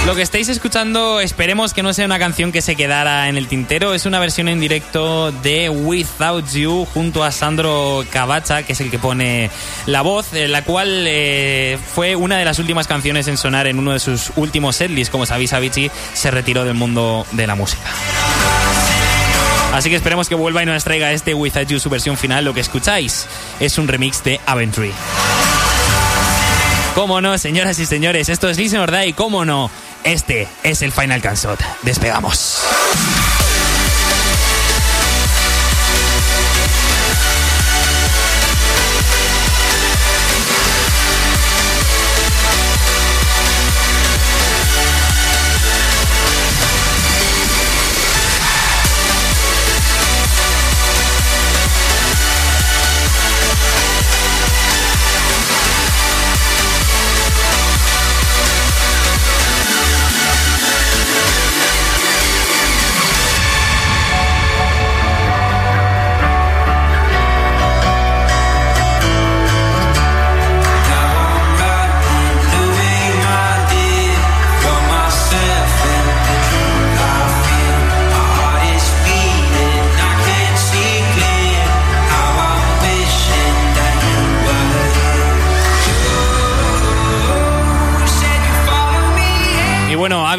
Lo 0.05 0.15
que 0.15 0.21
estáis 0.21 0.49
escuchando, 0.49 1.21
esperemos 1.21 1.73
que 1.73 1.81
no 1.81 1.93
sea 1.93 2.03
una 2.03 2.19
canción 2.19 2.51
que 2.51 2.61
se 2.61 2.75
quedara 2.75 3.29
en 3.29 3.37
el 3.37 3.47
tintero. 3.47 3.93
Es 3.93 4.05
una 4.05 4.19
versión 4.19 4.49
en 4.49 4.59
directo 4.59 5.31
de 5.31 5.69
Without 5.69 6.45
You 6.51 6.85
junto 6.93 7.23
a 7.23 7.31
Sandro 7.31 8.03
Cavacha, 8.09 8.63
que 8.63 8.73
es 8.73 8.81
el 8.81 8.91
que 8.91 8.99
pone 8.99 9.49
la 9.85 10.01
voz, 10.01 10.33
eh, 10.33 10.49
la 10.49 10.65
cual 10.65 11.05
eh, 11.07 11.77
fue 11.95 12.17
una 12.17 12.37
de 12.37 12.43
las 12.43 12.59
últimas 12.59 12.85
canciones 12.85 13.29
en 13.29 13.37
sonar 13.37 13.65
en 13.67 13.79
uno 13.79 13.93
de 13.93 13.99
sus 14.01 14.33
últimos 14.35 14.75
setlists. 14.75 15.09
Como 15.09 15.25
sabéis, 15.25 15.53
Avicii 15.53 15.89
se 16.13 16.31
retiró 16.31 16.65
del 16.65 16.73
mundo 16.73 17.25
de 17.31 17.47
la 17.47 17.55
música. 17.55 17.89
Así 19.73 19.89
que 19.89 19.95
esperemos 19.95 20.27
que 20.27 20.35
vuelva 20.35 20.61
y 20.63 20.65
nos 20.65 20.83
traiga 20.83 21.11
este 21.11 21.33
Without 21.33 21.67
You 21.67 21.79
su 21.79 21.89
versión 21.89 22.17
final. 22.17 22.43
Lo 22.43 22.53
que 22.53 22.59
escucháis 22.59 23.27
es 23.59 23.77
un 23.77 23.87
remix 23.87 24.23
de 24.23 24.39
Aventure. 24.45 24.91
Cómo 26.95 27.21
no, 27.21 27.37
señoras 27.37 27.79
y 27.79 27.85
señores, 27.85 28.27
esto 28.27 28.49
es 28.49 28.57
Listen 28.57 28.81
or 28.81 28.91
Die, 28.91 29.13
cómo 29.13 29.45
no. 29.45 29.71
Este 30.03 30.47
es 30.63 30.81
el 30.81 30.91
Final 30.91 31.21
Cansot. 31.21 31.59
Despegamos. 31.83 32.61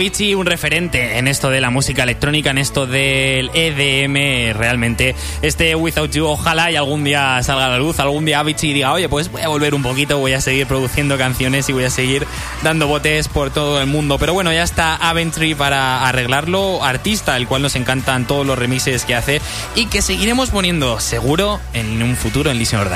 Avicii, 0.03 0.35
un 0.35 0.47
referente 0.47 1.19
en 1.19 1.29
esto 1.29 1.49
de 1.49 1.61
la 1.61 1.71
música 1.71 2.03
electrónica, 2.03 2.51
en 2.51 2.59
esto 2.59 2.89
del 2.89 3.53
EDM, 3.55 4.53
realmente. 4.53 5.15
Este 5.43 5.77
Without 5.77 6.11
You, 6.11 6.27
ojalá 6.27 6.73
y 6.73 6.75
algún 6.75 7.05
día 7.05 7.41
salga 7.45 7.67
a 7.67 7.69
la 7.69 7.79
luz, 7.79 8.01
algún 8.01 8.25
día 8.25 8.41
Avicii 8.41 8.73
diga, 8.73 8.93
oye, 8.93 9.09
pues 9.09 9.31
voy 9.31 9.43
a 9.43 9.49
volver 9.49 9.77
un 9.77 9.83
poquito, 9.85 10.19
voy 10.19 10.33
a 10.33 10.41
seguir 10.41 10.67
produciendo 10.67 11.17
canciones 11.17 11.69
y 11.69 11.73
voy 11.73 11.85
a 11.85 11.91
seguir 11.91 12.27
dando 12.65 12.89
botes 12.89 13.29
por 13.29 13.51
todo 13.51 13.81
el 13.81 13.87
mundo. 13.87 14.19
Pero 14.19 14.35
bueno, 14.35 14.53
ya 14.53 14.65
está 14.65 14.97
Aventry 14.97 15.55
para 15.55 16.09
arreglarlo, 16.09 16.83
artista, 16.83 17.37
el 17.37 17.47
cual 17.47 17.63
nos 17.63 17.77
encantan 17.77 18.27
todos 18.27 18.45
los 18.45 18.59
remixes 18.59 19.05
que 19.05 19.15
hace 19.15 19.41
y 19.77 19.87
que 19.87 20.03
seguiremos 20.03 20.51
poniendo 20.51 20.99
seguro 20.99 21.61
en 21.75 22.03
un 22.03 22.17
futuro 22.17 22.51
en 22.51 22.59
Listen 22.59 22.81
or. 22.81 22.91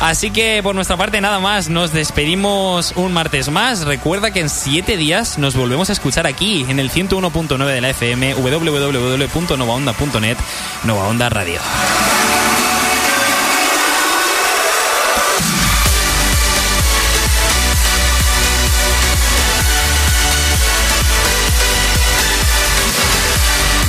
Así 0.00 0.30
que 0.30 0.62
por 0.62 0.76
nuestra 0.76 0.96
parte 0.96 1.20
nada 1.20 1.40
más, 1.40 1.68
nos 1.68 1.92
despedimos 1.92 2.92
un 2.94 3.12
martes 3.12 3.50
más. 3.50 3.84
Recuerda 3.84 4.30
que 4.30 4.40
en 4.40 4.48
siete 4.48 4.96
días 4.96 5.38
nos 5.38 5.56
volvemos 5.56 5.90
a 5.90 5.92
escuchar 5.92 6.26
aquí 6.26 6.64
en 6.68 6.78
el 6.78 6.90
101.9 6.90 7.66
de 7.66 7.80
la 7.80 7.90
FM, 7.90 8.34
www.novaonda.net, 8.34 10.36
Nova 10.84 11.08
Onda 11.08 11.28
Radio. 11.28 11.58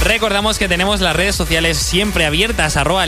Recordamos 0.10 0.58
que 0.58 0.68
tenemos 0.68 1.02
las 1.02 1.16
redes 1.16 1.36
sociales 1.36 1.78
siempre 1.78 2.26
abiertas, 2.26 2.78
arroba 2.78 3.06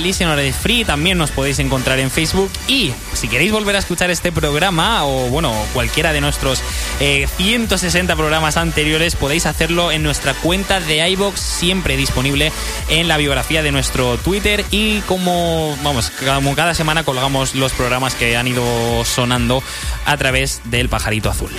Free, 0.62 0.86
también 0.86 1.18
nos 1.18 1.32
podéis 1.32 1.58
encontrar 1.58 1.98
en 1.98 2.12
Facebook 2.12 2.52
y 2.68 2.94
si 3.14 3.28
queréis 3.28 3.52
volver 3.52 3.76
a 3.76 3.80
escuchar 3.80 4.12
este 4.12 4.32
programa 4.32 5.04
o 5.06 5.28
bueno, 5.30 5.52
cualquiera 5.74 6.14
de 6.14 6.22
nuestros 6.22 6.62
eh, 7.00 7.28
160 7.38 8.16
programas 8.16 8.56
anteriores, 8.56 9.16
podéis 9.16 9.48
hacerlo 9.48 9.92
en 9.92 10.04
nuestra 10.04 10.36
cuenta 10.36 10.80
de 10.80 11.10
iBox, 11.10 11.40
siempre 11.40 11.98
disponible 11.98 12.52
en 12.88 13.08
la 13.08 13.18
biografía 13.18 13.64
de 13.64 13.72
nuestro 13.72 14.18
Twitter 14.18 14.64
y 14.70 15.00
como, 15.02 15.76
vamos, 15.82 16.12
como 16.12 16.56
cada 16.56 16.76
semana 16.76 17.04
colgamos 17.04 17.56
los 17.56 17.72
programas 17.72 18.14
que 18.14 18.38
han 18.38 18.48
ido 18.48 18.64
sonando 19.06 19.64
a 20.06 20.18
través 20.18 20.62
del 20.66 20.88
pajarito 20.88 21.32
azul. 21.32 21.50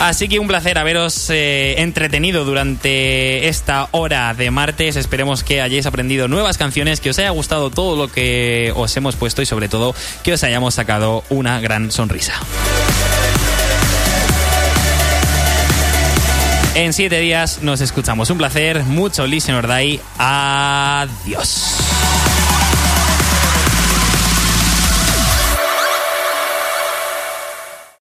Así 0.00 0.28
que 0.28 0.38
un 0.38 0.46
placer 0.46 0.78
haberos 0.78 1.30
eh, 1.30 1.76
entretenido 1.78 2.44
durante 2.44 3.48
esta 3.48 3.88
hora 3.92 4.34
de 4.34 4.50
martes. 4.50 4.96
Esperemos 4.96 5.42
que 5.42 5.62
hayáis 5.62 5.86
aprendido 5.86 6.28
nuevas 6.28 6.58
canciones, 6.58 7.00
que 7.00 7.10
os 7.10 7.18
haya 7.18 7.30
gustado 7.30 7.70
todo 7.70 7.96
lo 7.96 8.12
que 8.12 8.72
os 8.76 8.94
hemos 8.96 9.16
puesto 9.16 9.40
y 9.40 9.46
sobre 9.46 9.68
todo 9.68 9.94
que 10.22 10.34
os 10.34 10.44
hayamos 10.44 10.74
sacado 10.74 11.24
una 11.30 11.60
gran 11.60 11.90
sonrisa. 11.90 12.34
En 16.74 16.92
siete 16.92 17.18
días 17.20 17.62
nos 17.62 17.80
escuchamos. 17.80 18.28
Un 18.28 18.36
placer, 18.36 18.84
mucho 18.84 19.26
Listen 19.26 19.54
or 19.54 19.66
Die. 19.66 19.98
Adiós. 20.18 21.95